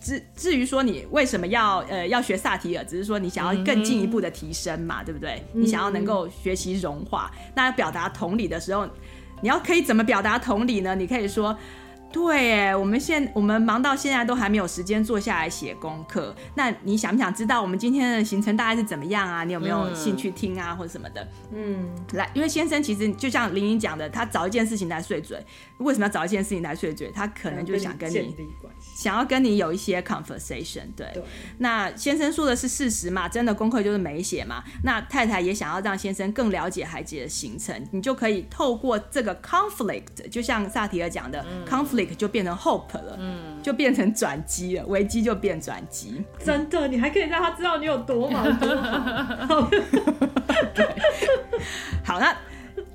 [0.00, 5.44] 至至于说你为什么要呃要学萨提尔，只是说你想要更进一步的提升嘛，嗯、对不对？
[5.52, 8.88] 你想要能够学习融化，嗯、那表达同理的时候，
[9.42, 10.94] 你要可以怎么表达同理呢？
[10.94, 11.56] 你可以说。
[12.12, 16.34] 对，哎，我们现我们忙到现在都还没有时间坐下来写功课。
[16.56, 19.44] 那你想不想知道我们今天的行程大概是怎么样啊？
[19.44, 21.24] 你有没有兴趣听啊，或者什么的？
[21.54, 25.40] 嗯，来，因为先生其实就像玲玲讲的，他找一件事情来碎嘴。
[25.78, 27.12] 为什么要找一件事情来碎嘴？
[27.14, 28.34] 他可能就是想跟你
[29.00, 30.82] 想要跟你有一些 conversation。
[30.94, 31.22] 对，对，
[31.58, 33.28] 那先生说的是事实嘛？
[33.28, 34.62] 真的功课就是没写嘛？
[34.84, 42.10] 那太太也想要让先生更了解孩子的行程，你就可以透过这个 conflict，就像萨提尔讲的 conflict。
[42.20, 46.22] 就变成 hope 了，嗯，就变成转机了，危机就变转机。
[46.44, 49.68] 真的，你还可以让他知道你有多忙多好。
[50.74, 50.86] 对，
[52.04, 52.36] 好，那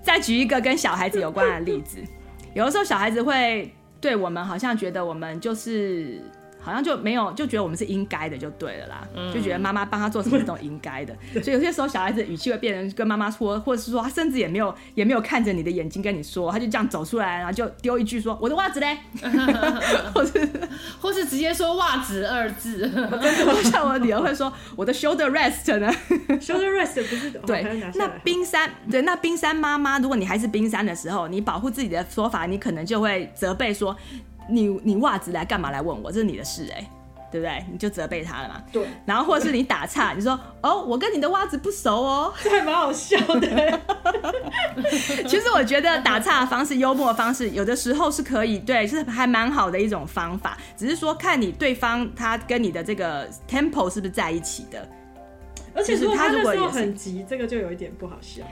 [0.04, 1.98] 再举一个跟小孩子有关的例子。
[2.54, 3.74] 有的时候小孩子会
[4.06, 6.22] 对我们好像觉得我们就是。
[6.66, 18.98] 好像就没有就觉得我们是应该的就对了啦，嗯、就觉得妈妈帮他做什么都应该的， 所以有些时候小孩子的语气会变成跟妈妈说，或者是说他甚至也没有也没有看着你的眼睛跟你说，他就这样走出来，然后就丢一句说我的袜子嘞，
[20.14, 20.50] 或是
[21.00, 25.92] 或是直接说袜子二字，我像我女儿会说我的 shoulder rest 呢
[26.40, 27.64] ，shoulder rest 不是对，
[27.96, 33.96] 那冰山对那冰山妈妈，如果你还是冰山的时候，你保护自己的说法，你可能就会责备说。
[34.50, 36.12] 你你袜子来干嘛来问我？
[36.12, 36.90] 这是你的事哎、欸，
[37.32, 37.66] 对不对？
[37.72, 38.62] 你就责备他了嘛。
[38.72, 38.88] 对。
[39.06, 43.82] 然后或者是你打岔，你说哦，我跟你的袜子不熟哦，这还蛮好笑的。
[45.28, 50.58] 其实我觉得打岔的方式、幽默的方式，有的时候是可以，对，是还蛮好的一种方法。
[50.78, 54.88] 只是说看你对方他跟你的这个 tempo 是不是在一起的。
[55.78, 58.44] 而且说他如果很急，这个就有一点不好笑。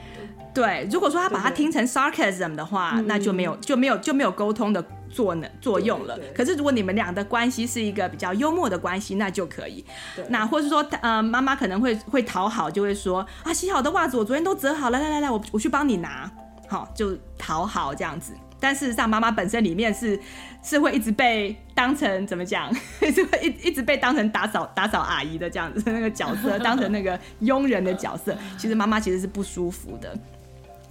[0.53, 4.83] 对，如果说他把它听成 sarcasm 的话，那就没有就没有就没有沟通的
[5.13, 6.19] 作能作用了。
[6.35, 9.85] 可是如果你们俩的关系是一个比较幽默的关系，那就可以。
[10.15, 16.29] 对那或是说，呃，妈妈可能会会讨好，就会说啊，洗好的袜子我昨天都折好了，来来来，我我去帮你拿，
[16.67, 18.33] 好，就讨好这样子。
[18.59, 20.17] 但事实上，妈妈本身里面是
[20.63, 22.73] 是会一直被当成怎么讲，
[23.13, 28.33] 是会一一直被当成打扫打扫阿姨的这样子 那个角色，当成那个佣人的角色。
[28.57, 30.17] 其实妈妈其实是不舒服的。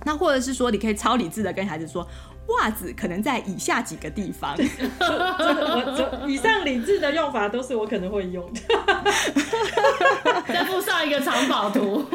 [0.05, 2.07] 那或者是说，你可以超理智的跟孩子说，
[2.49, 4.55] 袜子可能在以下几个地方。
[4.57, 8.61] 我以上理智的用法都是我可能会用的。
[10.47, 12.05] 再附上一个藏宝图。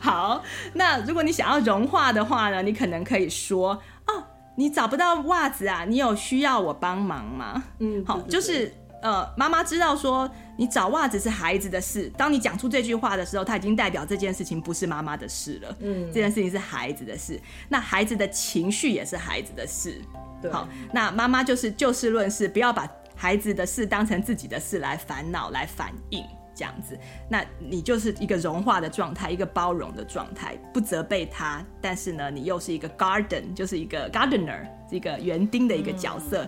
[0.00, 0.42] 好，
[0.74, 3.72] 那如果你想要融化的话呢，你可能可以说
[4.06, 4.24] 哦，
[4.56, 7.62] 你找不到袜子啊，你有需要我帮忙吗？
[7.80, 20.00] 嗯，好，就是呃，妈妈知道说你找袜子是孩子的事，当你讲出这句话的时候，他已经代表这件事情不是妈妈的事了，嗯，这件事情是孩子的事，那孩子的情绪也是孩子的事。
[20.52, 26.24] 好，那妈妈就是就事论事，不要把孩子的事当成自己的事来烦恼、来反应，
[26.54, 26.96] 这样子。
[27.28, 36.44] 那你就是一个融化的状态，一个包容的状态，不责备他，但是呢，你又是一个 garden，就是一个 gardener，一个园丁的一个角色。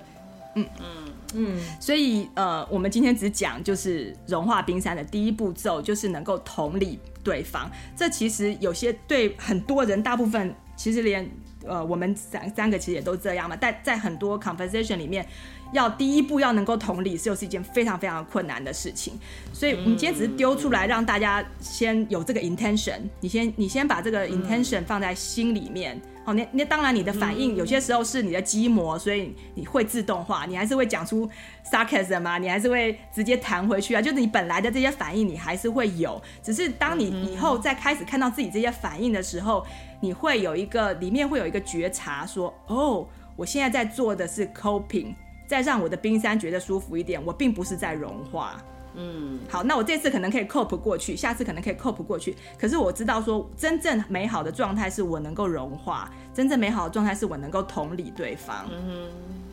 [0.55, 1.13] 嗯嗯嗯。
[1.35, 7.71] 嗯所以呃，我们今天只讲就是融化冰山的第一步骤，就是能够同理对方。
[7.97, 11.29] 这其实有些对很多人，大部分其实连。
[11.67, 15.27] 呃，我们三三个其实也都这样嘛，但在很多 conversation 里面，
[15.73, 19.19] 要第一步要能够同理，是又是一件非常非常困难的事情。
[19.53, 26.01] 所以，我们今天只是丢出来让大家先有这个 intention，你先你先把这个 intention 放在心里面。
[26.23, 31.29] 好，那那当然你的反应有些时候是你的基模，所以你会自动化，你还是会讲出
[31.65, 39.67] sarcasm 啊，你还是会直接弹回去啊，就是你本来的这些反应你还是会有，只是当你以后再开始看到自己这些反应的时候。
[40.03, 43.07] 你会有一个里面会有一个觉察，说哦，
[43.37, 45.15] 我现在在做的是 coping，
[45.51, 48.57] 再让我的冰山觉得舒服一点，我并不是在融化。
[48.95, 52.37] 嗯，好，那我这次可能可以 cope 过去，下次可能可以 cope 过去。
[52.57, 58.65] 可是我知道说，真正美好的状态是我能够融化，真正美好的状态是我能够同理对方。
[58.71, 59.11] 嗯哼。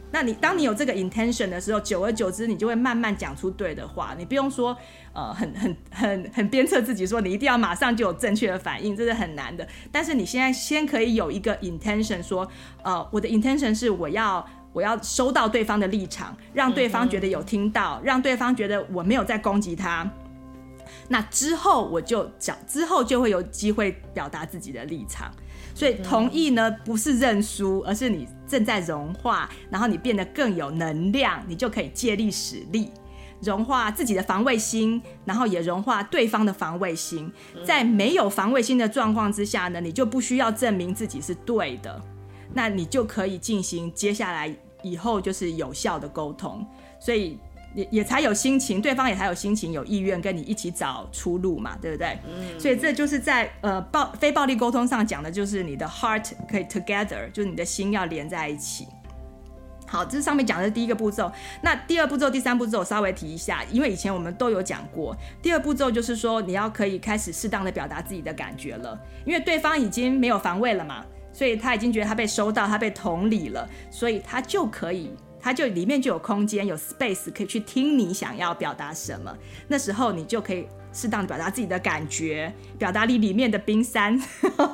[0.09, 4.15] 那你当你有这个 intention 的时候，久而久之，你就会慢慢讲出对的话。
[4.17, 4.75] 你不用说，
[5.13, 9.67] 呃，很很很很鞭策自己说，你一定要马上就有正确的反应，这是很难的。
[9.91, 12.47] 但是你现在先可以有一个 intention，说，
[12.83, 14.43] 呃，我的 intention 是我要
[14.77, 20.07] 我要收到对方的立场，让对方觉得有听到，让对方觉得我没有在攻击他。
[21.07, 25.31] 那之后我就讲，之后就会有机会表达自己的立场。
[25.73, 32.91] 所以同意呢，不是认输，而是你正在融化，然后你变得更有能量，你就可以借力使力，
[33.41, 37.31] 融化自己的防卫心，然后也融化对方的防卫心。
[37.65, 41.99] 在没有防卫心的状况之下呢，你就不需要证明自己是对的，
[42.53, 44.55] 那你就可以进行接下来
[44.87, 46.65] 以后就是有效的沟通。
[46.99, 47.37] 所以。
[47.75, 52.17] 也也才有心情，对方也才有心情，有意愿跟你一起找出路嘛，对不对？
[52.25, 52.59] 嗯。
[52.59, 58.87] 所以这就是在呃暴非暴力沟通上讲的，就是你的 heart 可以 together，就是你的心要连在一起。
[59.85, 61.31] 好，这是上面讲的是第一个步骤。
[61.61, 65.15] 那第二步骤、第三步骤我稍微提一下，因为以前我们都有讲过。
[65.41, 71.05] 第二步骤就是说，你要可以开始适当的表达自己的感觉了，因为对方已经没有防卫了嘛，
[71.37, 75.11] 所以他已经觉得他被收到，他被同理了，所以他就可以。
[75.39, 79.31] 他就里面就有空间，有 space 可以去听你想要表达什么。
[79.67, 84.19] 那时候你就可以适当的表达自己的感觉，表达你里面的冰山。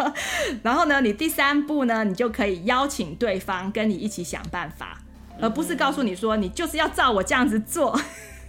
[0.64, 4.98] 然后呢，你第三步呢，你就可以邀请对方跟你一起想办法，
[5.42, 8.00] 而不是告诉你说你就是要照我这样子做。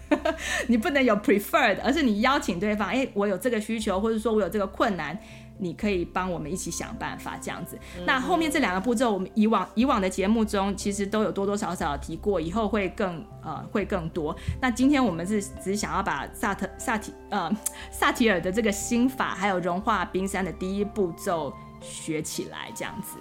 [0.69, 5.19] 你不能有 preferred，而是你邀请对方，哎，我有这个需求，或者说我有这个困难。
[5.59, 7.79] 你可以帮我们一起想办法，这样子。
[8.07, 14.37] 那后面这两个步骤，我们以往以往的节目中其实都有多多少少提过，以后会更呃会更多。
[14.61, 17.51] 那今天我们是只是想要把萨特萨提呃
[17.91, 23.19] 萨提尔的这个心法，还有融化冰山的第一步骤学起来，这样子，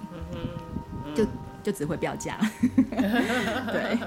[1.16, 1.26] 就。
[1.64, 3.98] 就只会标价， 对，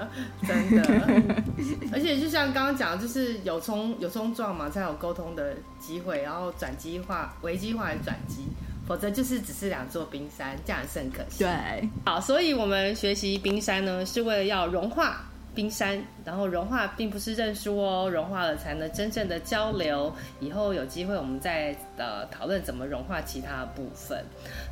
[0.47, 1.43] 真的。
[1.91, 8.45] 而且就像刚刚讲的，就是有冲有冲撞嘛，才有沟通的机会，然后转机化、危机化来转机，
[8.87, 11.43] 否则就是只是两座冰山，这样是很可惜。
[11.43, 15.23] 对，好，所以我们学习冰山呢，是为了要融化。
[15.57, 20.13] 冰山，然后融化并不是认输哦，融化了才能真正的交流。
[20.39, 24.23] 以后有机会我们再呃讨论怎么融化其他的部分。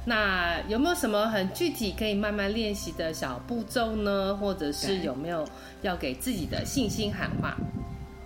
[0.05, 4.35] 那有没有什么很具体可以慢慢练习的小步骤呢？
[4.35, 5.43] 或者是有没有
[5.81, 7.57] 要给自己的信心喊话？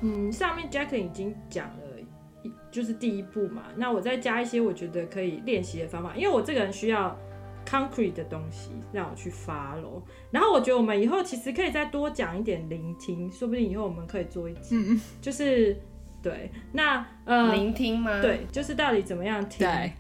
[0.02, 3.64] 嗯，上面 Jacqueline 已经讲了，就是第一步嘛。
[3.78, 7.18] 那我再加一些我觉得可以练习的方法，因为我这个人需要。
[7.66, 10.02] concrete 的东西让我去 follow，
[10.32, 15.76] 然后我觉得我们以后其实可以再多讲一点聆听，说不定以后我们可以做一集，嗯、就是
[16.22, 18.22] 对，那呃，聆听吗？
[18.22, 19.66] 对，就是到底怎么样听？
[19.66, 19.92] 对，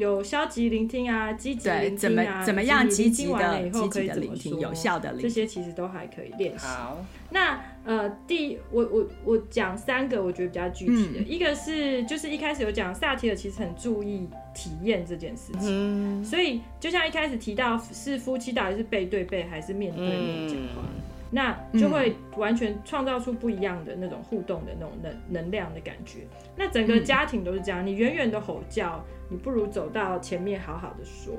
[0.00, 6.66] 有消极聆听啊，积极聆听啊，怎么怎么样积极的、完了以后可以的聆听，有效的聆听，这些其实都还可以练习。
[6.66, 7.60] 好，那。
[7.82, 21.00] 呃，第我我我讲三个，我觉得比较具体的，嗯、一个是就是一开始有讲萨提尔其实很注意体验这件事情，嗯、所以就像一开始提到是夫妻到底是背对背还是面对面讲话，嗯、
[21.30, 26.26] 那就会完全创造出不一样的那种互动的那种能能量的感觉。
[26.56, 31.34] 那整个家庭都是这样，你远远的吼叫，你不如走到前面好好的说。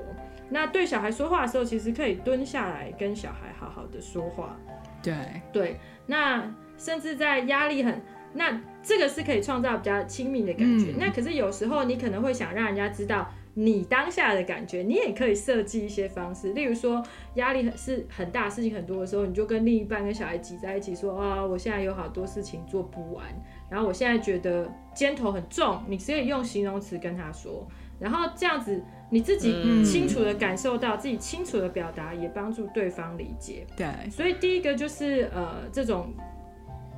[0.50, 4.58] 那对小孩说话的时候，其实可以蹲下来跟小孩好好的说话。
[5.04, 5.14] 对
[5.52, 8.02] 对，那甚至在压力很，
[8.34, 10.92] 那这个是可以创造比较亲密的感觉。
[10.92, 13.30] 嗯、那可是有时候你可能会想让人家知道。
[13.54, 17.04] 你当下的感觉，你也可以设计一些方式，例如说
[17.36, 23.26] 压力很是很大，事情很多的时候，你就跟另一半跟小孩挤在一起说啊，我现在有好多事情做不完，
[23.70, 27.68] 然后我现在觉得肩头很重，你可以用形容词跟他说，
[27.99, 33.68] 然后这样子你自己清楚的感受到，自己清楚的表达，也帮助对方理解。
[33.76, 36.14] 对，所以第一个就是呃这种。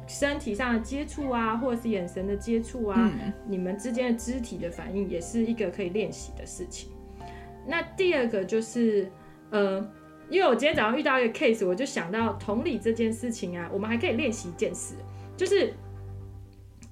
[0.05, 6.91] 身体上的接触啊，或者是眼神的接触啊，嗯、你们之间的肢体的反应，也是一个可以练习的事情。
[7.65, 9.09] 那第二个就是，
[9.49, 9.79] 呃，
[10.29, 14.95] 因为我今天早上遇到一个 case，我就想到同理这件事情啊，我们还可以练习一件事，
[15.37, 15.73] 就是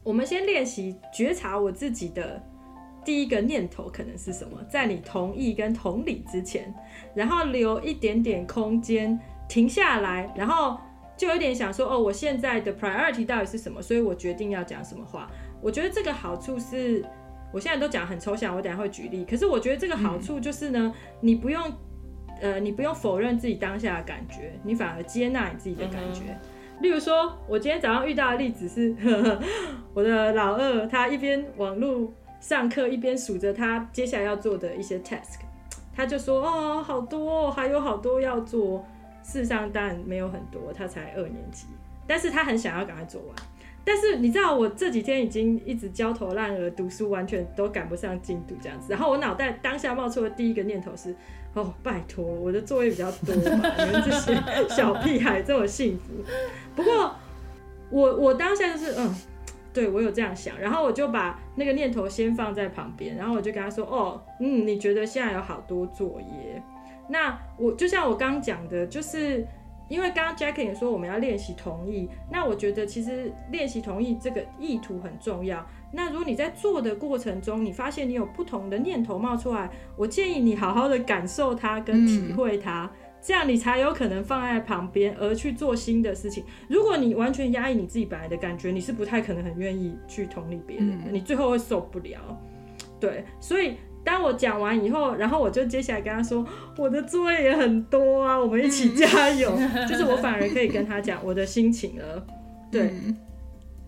[0.04, 2.42] 我们先练习觉察我自己的
[3.04, 6.74] 第一个念头可能是什么，在你同意跟同理之前，
[7.14, 10.80] 然后留一点点空间，停下来，然后。
[11.22, 13.80] 就有点想说哦，我现在的 priority 到底是什么？
[13.80, 15.30] 所以我决定要讲什么话。
[15.62, 17.06] 我觉得这个好处是，
[17.54, 19.24] 我现在都讲很抽象，我等下会举例。
[19.24, 21.62] 可是我觉得这个好处就是呢，嗯、你不用
[22.42, 26.24] 呃，你不用否认自己当下的感觉，你反而接纳你自己的感觉。
[26.28, 26.40] 嗯、
[26.82, 29.40] 例如说，我今天早上遇到的例子是，呵 呵
[29.94, 35.42] 我的老二他一边网络上课，一边数着他接下来要做的一些 task，
[35.96, 38.84] 他就说哦，好多，还有好多要做。
[39.24, 41.68] 事实上当然没有很多，他才二年级，
[42.08, 43.36] 但是他很想要赶快做完。
[43.84, 48.92] 但是你知道，我这几天已经一直焦头烂额读书，完全都赶不上进度这样子。
[48.92, 51.16] 然后我脑袋当下冒出的第一个念头是：
[51.56, 54.36] 哦，拜托，我的作业比较多嘛，你们这些
[54.70, 56.14] 小屁孩这么幸福。
[56.76, 57.16] 不过
[57.90, 59.16] 我我当下就是嗯，
[59.74, 66.62] 对我有这样想，然后我就把那个念头先放在旁边，然后我就跟他说：哦，嗯，你觉得现在有好多作业？
[67.12, 69.46] 那我就像我刚刚讲的，就是
[69.90, 75.68] 因为刚刚 Jackie 也说我们要练习同意，那我觉得其实练习同意这个意图很重要。
[75.92, 82.90] 那如果你在做的过程中，你发现你有不同的念头冒出来，我建议你好好的感受它跟体会它，嗯、
[83.22, 86.46] 这样你才有可能放在旁边而去做新的事情。
[86.70, 92.42] 如果你完全压抑你自己本来的感觉，你是不太可能很愿意去同理别人的，嗯、你最后会受不了。
[92.98, 93.76] 对，所以。
[94.04, 96.46] 当我讲完以后，然后我就接下来跟他说，
[96.78, 99.54] 我的作业也很多啊，我们一起加油。
[99.58, 102.26] 嗯、 就是我反而可以跟他讲我的心情了，
[102.72, 102.90] 对。
[103.06, 103.16] 嗯、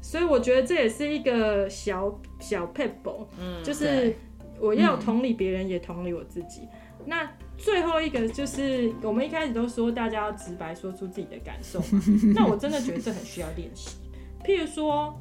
[0.02, 4.16] 所以我觉得这也是一个小小撇步，嗯，就是
[4.60, 6.62] 我要同理别人，也同理我自己。
[7.00, 12.02] 嗯、那最后一个就是我们一开始都说大家要直白说出自己的感受嘛，
[12.36, 13.98] 那我真的觉得这很需要练习。
[14.46, 15.20] 譬如说，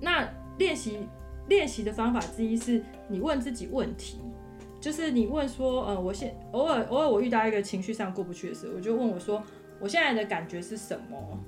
[0.00, 0.26] 那
[0.56, 0.98] 练习。
[1.52, 4.18] 练习的方法之一是你问自己问题，
[4.80, 9.42] 就是你问说，呃，我现偶尔偶尔我遇到一个情绪上过不去的时候，我就问我说，
[9.78, 11.38] 我现在的感觉是什么？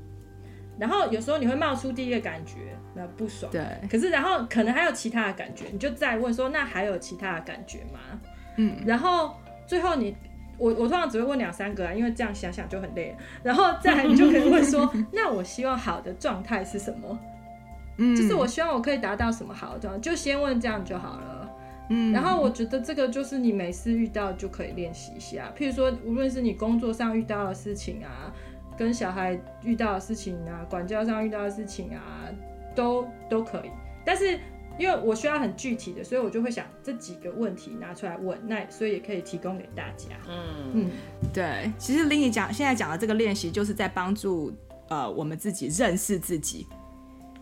[0.79, 3.51] 然后有时候你会冒出第一个感觉，那不爽。
[3.51, 3.65] 对。
[3.89, 8.21] 可是然后可能还有其他的感觉，你就再问说，那还有其他的感觉吗？
[8.57, 8.77] 嗯。
[8.85, 9.35] 然后
[9.67, 10.15] 最后你，
[10.59, 13.17] 我我通常只会问两三个啊，因为这样想想就很累。
[13.43, 17.19] 然后再来你就可以问说， 那我希望好的状态是什么？
[17.97, 21.51] 嗯，就是我希望我可以达到什么好的，就先问这样就好了。
[21.91, 28.33] 嗯，然后我觉得这个就是你每次遇到就可以练习一下，譬如说，无论是你工作上遇到的事情啊，
[28.77, 32.31] 跟小孩遇到的事情啊，管教上遇到的事情啊，
[32.75, 33.71] 都都可以。
[34.03, 34.39] 但是
[34.79, 40.17] 因为我需要很具体的，所以我就会想这几个问题拿出来问，那所以也可以提供给大家。
[40.27, 40.91] 嗯嗯，
[41.35, 44.51] 对，其实 Linny 讲现在讲的这个练习，就是在帮助
[44.89, 46.67] 呃我们自己认识自己。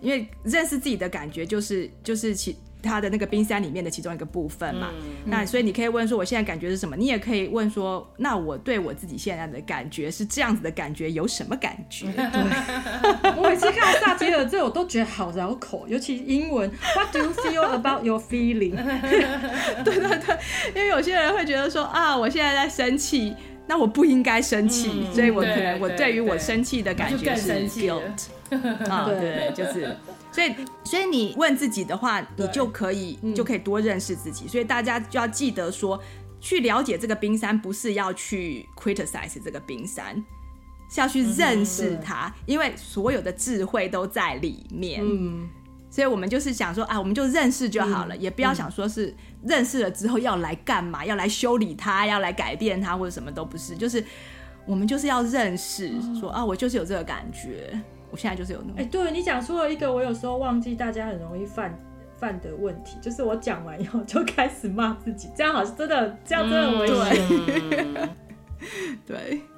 [0.02, 6.96] 因为认识自己的感觉就是就是其他的那个冰山里面的其中一个部分嘛，嗯、那所以你可以问说我现在感觉是什么？
[6.96, 12.06] 你也可以问说，那我对我自己现在的感觉是这样子的感觉，有什么感觉？
[12.10, 18.74] 对，我每次看到萨提尔这，我都觉得好绕口，尤其英文，What do you feel about your feeling？
[19.84, 20.38] 对对对，
[20.74, 23.36] 因为有些人会觉得说啊，我现在在生气。
[23.72, 28.26] 那我不应该生气，嗯、所以我可能我对于我生气的感觉是 guilt
[28.86, 29.96] 啊， 对，就是，
[30.30, 30.54] 所以
[30.84, 34.46] 所以你问自己的话，你就可以对就可以多认识自己。
[34.46, 35.98] 所以大家就要记得说，
[36.38, 40.22] 去了解这个冰山，不是要去 criticize 这个冰山，
[40.90, 45.00] 是要去认识它，嗯、因为所有的智慧都在里面。
[45.02, 45.48] 嗯。
[45.92, 49.14] 所以我们就是想说啊，我们就认识就好了，嗯、也不要想说是
[49.44, 53.76] 认识了之后要来干嘛，嗯、要来修理他，要来改变他，或者什么都不是。
[53.76, 54.02] 就是
[54.64, 57.78] 我们就是要认识说，说啊，我就是有这个感觉，
[58.10, 58.74] 我现在就是有那种。
[58.78, 61.78] 哎、欸，对你讲出了一个我有时候忘记大家很容易犯
[62.16, 67.28] 犯的问题，就是我讲完以后就开始骂自己，这样好像真的，这样真的很危险。
[69.04, 69.42] 对，对，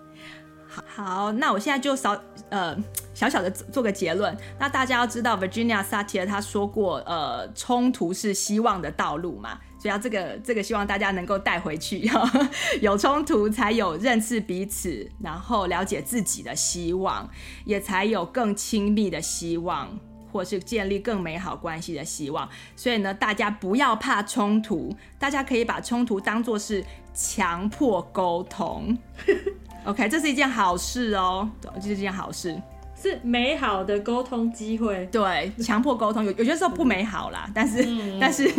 [0.86, 2.20] 好，那我现在就少
[2.50, 2.76] 呃。
[3.14, 12.10] 小小的做个结论，那大家要知道，Virginia Satir 他说过，呃，冲突是希望的道路嘛，所以要这个这个希望大家能够带回去，
[12.82, 17.30] 有冲突才有认识彼此，然后了解自己的希望，
[17.64, 19.96] 也才有更亲密的希望，
[20.32, 22.48] 或是建立更美好关系的希望。
[22.74, 26.84] 所以呢，大家不要怕冲突，大家可以把冲突当做是
[27.14, 28.98] 强迫沟通
[29.84, 32.60] ，OK，这是一件好事哦，这是一件好事。
[33.04, 38.50] 是美好的沟通机会，对，强迫沟通有有些时候不美好啦，但是、嗯、 但是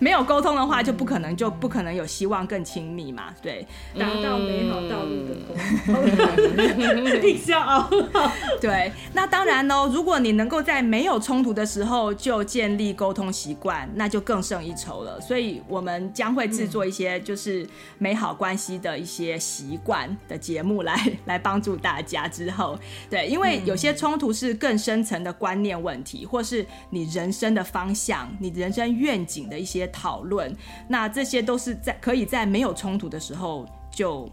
[0.00, 3.64] 没有沟通的话，就不可能就不可能有希望更亲密嘛，对，
[3.96, 5.54] 达到美好道路的沟
[5.94, 7.88] 通，必须要熬。
[8.60, 15.20] 对，那当然喽，如果你能够在没有冲突的时候就建立沟通习惯，那就更胜一筹了。
[15.20, 17.64] 所以我们将会制作一些就是
[17.98, 22.26] 美好关系的一些习惯的节目来来帮助大家。
[22.26, 22.76] 之后，
[23.08, 23.91] 对，因为有些。
[23.94, 30.54] 冲突是更深层的观念问题，或是你人生的方向、你人生愿景的一些讨论。
[30.88, 34.28] 那这些都是在可以在没有冲突的时候就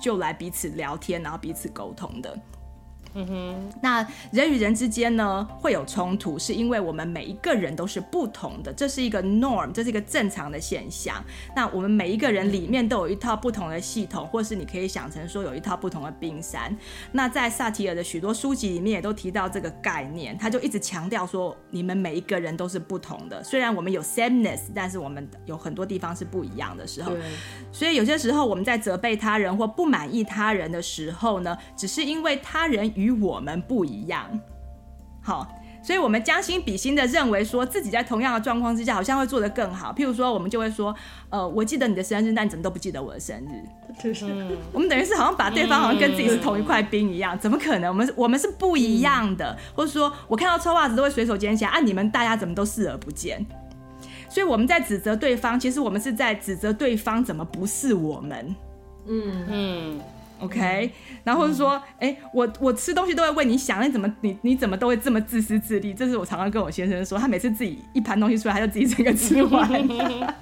[0.00, 2.36] 就来彼此聊天，然后彼此沟通的。
[3.14, 11.22] 嗯哼，那人与人之间呢，会有冲突，是因为我们每一个人都是不同的，这是一个 norm，这是一个正常的现象。
[11.54, 16.74] 那我们每一个人里面都有一套不同的系统，或是你可以想成说有一套不同的冰山。
[17.12, 23.42] 那在萨提尔的许多书籍里面也都提到这个概念，他就一直强调说，你们每一个人都是不同的。
[23.44, 27.12] 虽然我们有 sameness，但是我们有很多地方是不一样的时候。
[27.70, 34.28] 所以有些时候我们在责备他人或不满意他人的时候呢，只是因为他人与与我们不一样，
[35.20, 35.46] 好，
[35.82, 39.92] 所以我们将心比心的认为说自己在同样的状况之下，好像会做得更好。
[39.92, 40.94] 譬如说，我们就会说，
[41.28, 43.64] 呃，我记得你的生日，但你怎么都不记得我的生日？
[44.22, 47.88] 嗯、我们等于是好像把对方好像跟自己是同一块冰一样，怎么可能？
[47.88, 53.44] 我们我们是不一样的，或者说我看到臭袜子都会随手捡起来，啊，你们大家怎么都视而不见？
[54.28, 58.56] 所以我们在指责对方，其实我们是在指责对方怎么不是我们？
[59.06, 60.00] 嗯嗯。
[60.42, 60.90] OK，
[61.24, 65.94] 然后是说，哎、我我吃东西都会为你想，你怎么你你怎么都会这么自私自利？
[65.94, 69.68] 这是我常常跟我先生说，他每次自己一盘东西出来，他就自己整个吃完。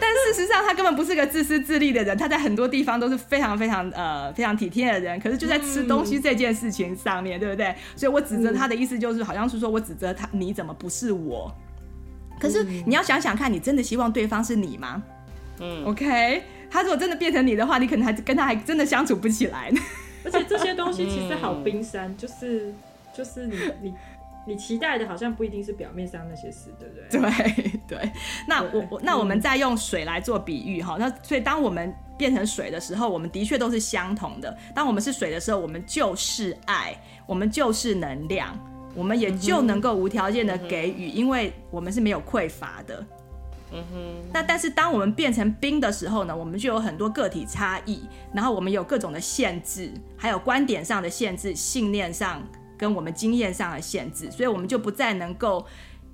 [0.00, 5.18] 但事实上，他根本不是个自私自利的人，他在很多地方都是非常非常呃非常体贴的人。
[5.20, 7.74] 可是就在吃东西这件事情上面，嗯、对不对？
[7.94, 11.54] 所以我指责他的意思就是，好像是说我指责他，你怎么不是我？
[12.40, 15.00] 可是你要想想看，你真的希望对方是你吗？
[15.60, 16.42] 嗯，OK。
[16.74, 19.80] 他如果真的变成你的话，你可能还跟他还真的相处不起来呢。
[20.26, 22.74] 而且这些东西其实好冰山，嗯、就是
[23.16, 23.94] 就是你你
[24.44, 27.52] 你期待的，好像不一定是表面上那些事，对不对？
[27.52, 28.12] 对对。
[28.48, 34.58] 那我我那我们再用水来做比喻哈，那所以当我们变成水的时候，我们的确都是相同的。
[34.74, 36.92] 当我们是水的时候，我们就是爱，
[37.24, 38.58] 我们就是能量，
[38.96, 43.06] 我们也就能够无条件的给予，因为我们是没有匮乏的。
[43.74, 52.40] 嗯哼，那但是当我们变成冰的时候呢，我们就有很多个体差异，然后我们有各种的限制，还有观点上的限制、信念上
[52.78, 55.66] 跟我们经验上的限制，所以我们就不再能够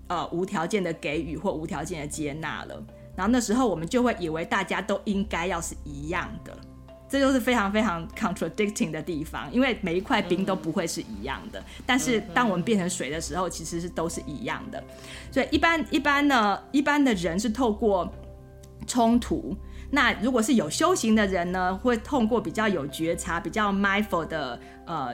[0.08, 2.82] 呃无条件的给予或无条件的接纳了。
[3.14, 6.56] 然后那时候我们就会以为大家都应该要是一样的。
[7.10, 11.62] 这就是非常非常 contradicting 的地方，因为每一块冰都不会是一样的。
[11.84, 14.80] 但是当我们变成水的时候，其实是都是一样的。
[15.32, 18.08] 所以一般一般呢，一般的人是透过
[18.86, 19.56] 冲突。
[19.90, 25.12] 那如果是有修行的人呢，会通过比较有觉察、比较 mindful 的呃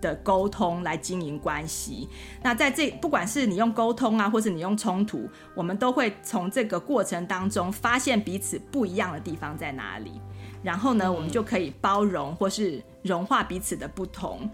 [0.00, 2.08] 的沟通来经营关系。
[2.42, 10.20] 那在这不管是你用沟通啊，或是你用冲突，我们都会从这个过程当中发现彼此不一样的地方在哪里。
[10.62, 14.50] 然后呢，我们就可以包容或是融化彼此的不同，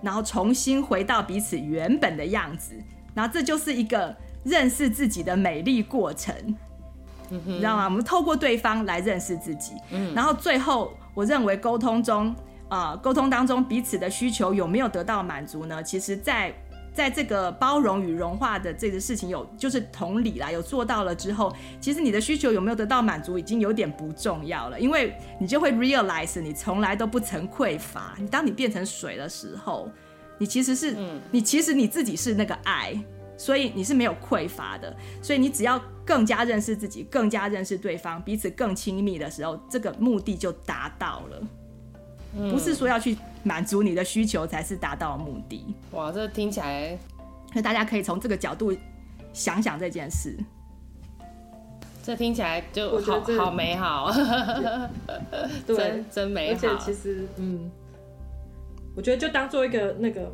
[0.00, 2.74] 然后重新回到彼此原本的样子。
[3.14, 6.34] 然后这就是一个认识自己的美丽过程，
[7.28, 7.84] 你知道吗？
[7.84, 9.72] 我们透过对方来认识自己。
[9.90, 12.34] 嗯然后最后，我认为沟通中，
[12.68, 15.82] 呃，沟通当中彼此的需求有没有得到满足呢？
[15.82, 16.52] 其实，在
[16.92, 28.14] 在这个包容与融化的这个事情有，就是同理啦，有做到了之后，其实你的需求有没有得到满足，已经有点不重要了，因为你就会 realize 你从来都不曾匮乏。
[28.18, 29.90] 你当你变成水的时候，
[30.38, 32.98] 你其实是，嗯，你其实你自己是那个爱，
[33.36, 34.96] 所以你是没有匮乏的。
[35.22, 41.40] 所以你只要更加认识自己，更加认识对方，彼此更亲密的时候，这个目的就达到了。
[42.36, 45.74] 嗯、不是说要去满足你的需求才是达到目的。
[45.92, 46.98] 哇，这听起来，
[47.52, 48.76] 所以大家可以从这个角度
[49.32, 50.36] 想想这件事。
[52.02, 54.12] 这听起来就好好美好，
[55.66, 56.68] 对，真真美好。
[56.68, 57.68] 而且其实，嗯，
[58.94, 60.32] 我觉得就当做一个那个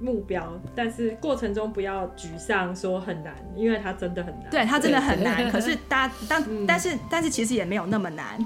[0.00, 4.48] 目标，但是过程中不要沮丧，说很难，因为它真的很难。
[4.50, 5.50] 对，它真的很难。
[5.50, 8.38] 可是大但、嗯、但是但是其实也没有那么难。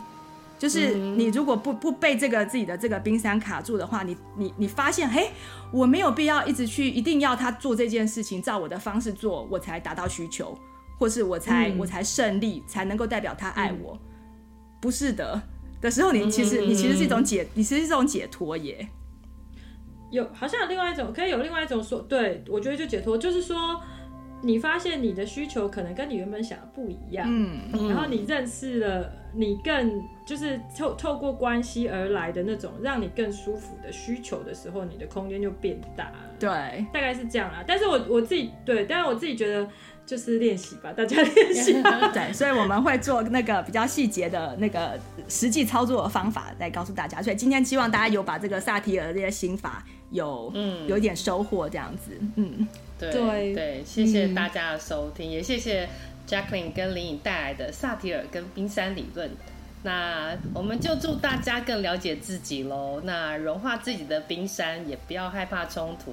[0.64, 5.28] 就是你如果不不被这个自己的这个冰山卡住的话，你你你发现，嘿，
[5.70, 10.58] 我没有必要一直去一定要他做这件事情，照我的方式做，我才达到需求。
[10.98, 14.00] 或是我才、嗯、我才胜利，才能够代表他爱我，嗯、
[14.80, 15.42] 不是的。
[15.82, 18.88] 的时候，你其实、嗯、你其实是一种解，你其实是一种解脱耶。
[20.10, 23.82] 有好像有另外一种，可以有另外一种说，对我觉得就解脱，就是说
[24.40, 37.62] 你发现你的需求可能跟你原本想的不一样，嗯，然后你认识了你更就是透透过关系而来的那种让你更舒服的需求的时候，你的空间就变大了，对，大概是这样啦。
[37.66, 39.68] 但是我我自己对，但是我自己觉得。
[40.06, 41.72] 就是练习吧，大家练习。
[42.12, 45.00] 对，所以我们会做那个比较细节的那个
[45.30, 47.22] 实际操作的方法来告诉大家。
[47.22, 52.10] 所以今天希望大家有把这个萨提尔这些心法有嗯有一点收获这样子。
[52.36, 55.88] 嗯，对对对，谢谢大家的收听，嗯、也谢谢
[56.28, 59.30] Jacqueline 跟林颖带来的萨提尔跟冰山理论。
[59.82, 63.00] 那我们就祝大家更了解自己喽。
[63.04, 66.12] 那融化自己的冰山，也不要害怕冲突。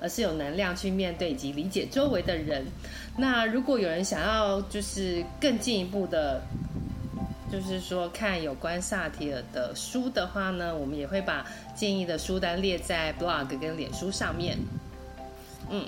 [0.00, 2.66] 而是有能量去面对以及理解周围的人。
[3.16, 6.42] 那如果有人想要就是更进一步的，
[7.50, 14.58] 就是说看有关萨提尔的书的话呢，我们也会把建议的书单列在 blog 跟脸书上面。
[15.70, 15.86] 嗯，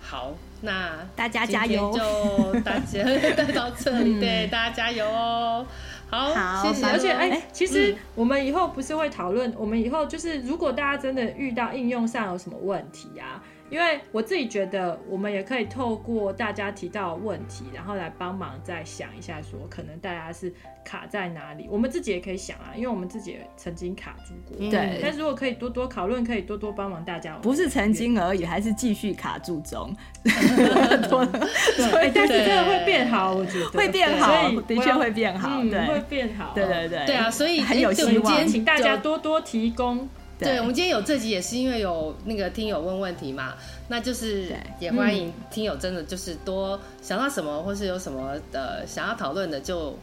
[0.00, 0.32] 好，
[0.62, 1.92] 那大家加油！
[1.92, 3.02] 就大家
[3.36, 5.66] 带到这里， 对，大家加油哦。
[6.08, 6.86] 好，好谢谢。
[6.86, 13.42] 而且，哎、欸，其实我们以后不是会讨论，我们以后就是，如果大家真的遇到应用上有什么问题啊？
[13.72, 20.52] 因为我自己觉得，我们也可以透过大家提到的问题，然后来帮忙再想一下，说可能大家是
[20.84, 21.66] 卡在哪里。
[21.70, 24.58] 我们自己也可以想啊，因为我们自己也曾经卡住过。
[24.70, 24.98] 对。
[25.00, 27.34] 但是如果可以多多讨论，可以多多帮忙大家。
[27.38, 29.96] 不是曾经而已，还是继续卡住中。
[30.22, 36.52] 对，但是真的会变好，我觉得会变好，的确会变好，对，会变好。
[36.54, 37.06] 对对对。
[37.06, 38.24] 对啊，所以很有希望。
[38.26, 40.06] 今天请大家多多提供。
[40.42, 43.54] 对，我们今天有这集也是因为有那个听友问问题嘛，
[43.88, 49.96] 那就是也欢迎听友真的就是多想到什么或是有什么的想要讨论的就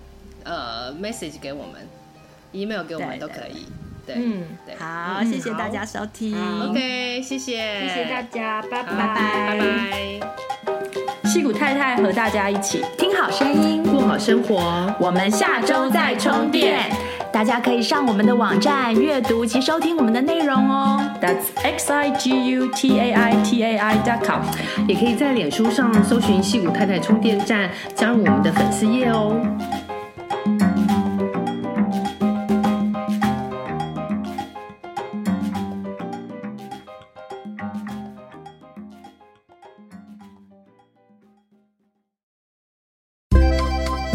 [0.43, 1.87] 呃 message 给我们
[2.51, 3.53] ，email 给我们都可以。
[3.53, 6.35] 对，嗯，对，好，谢谢大家收听
[6.69, 10.19] ，OK，谢谢，谢谢大家，拜拜，拜拜。
[11.23, 16.89] 矽谷太太和大家一起听好声音，过好生活，我们下周再充电。
[17.31, 20.99] 大家可以上我们的网站阅读及收听我们的内容哦。
[21.21, 24.41] That's x i g u t a i t a i dot com。
[24.87, 29.39] 也可以在脸书上搜寻“矽谷太太充电站”，加入我们的粉丝页哦。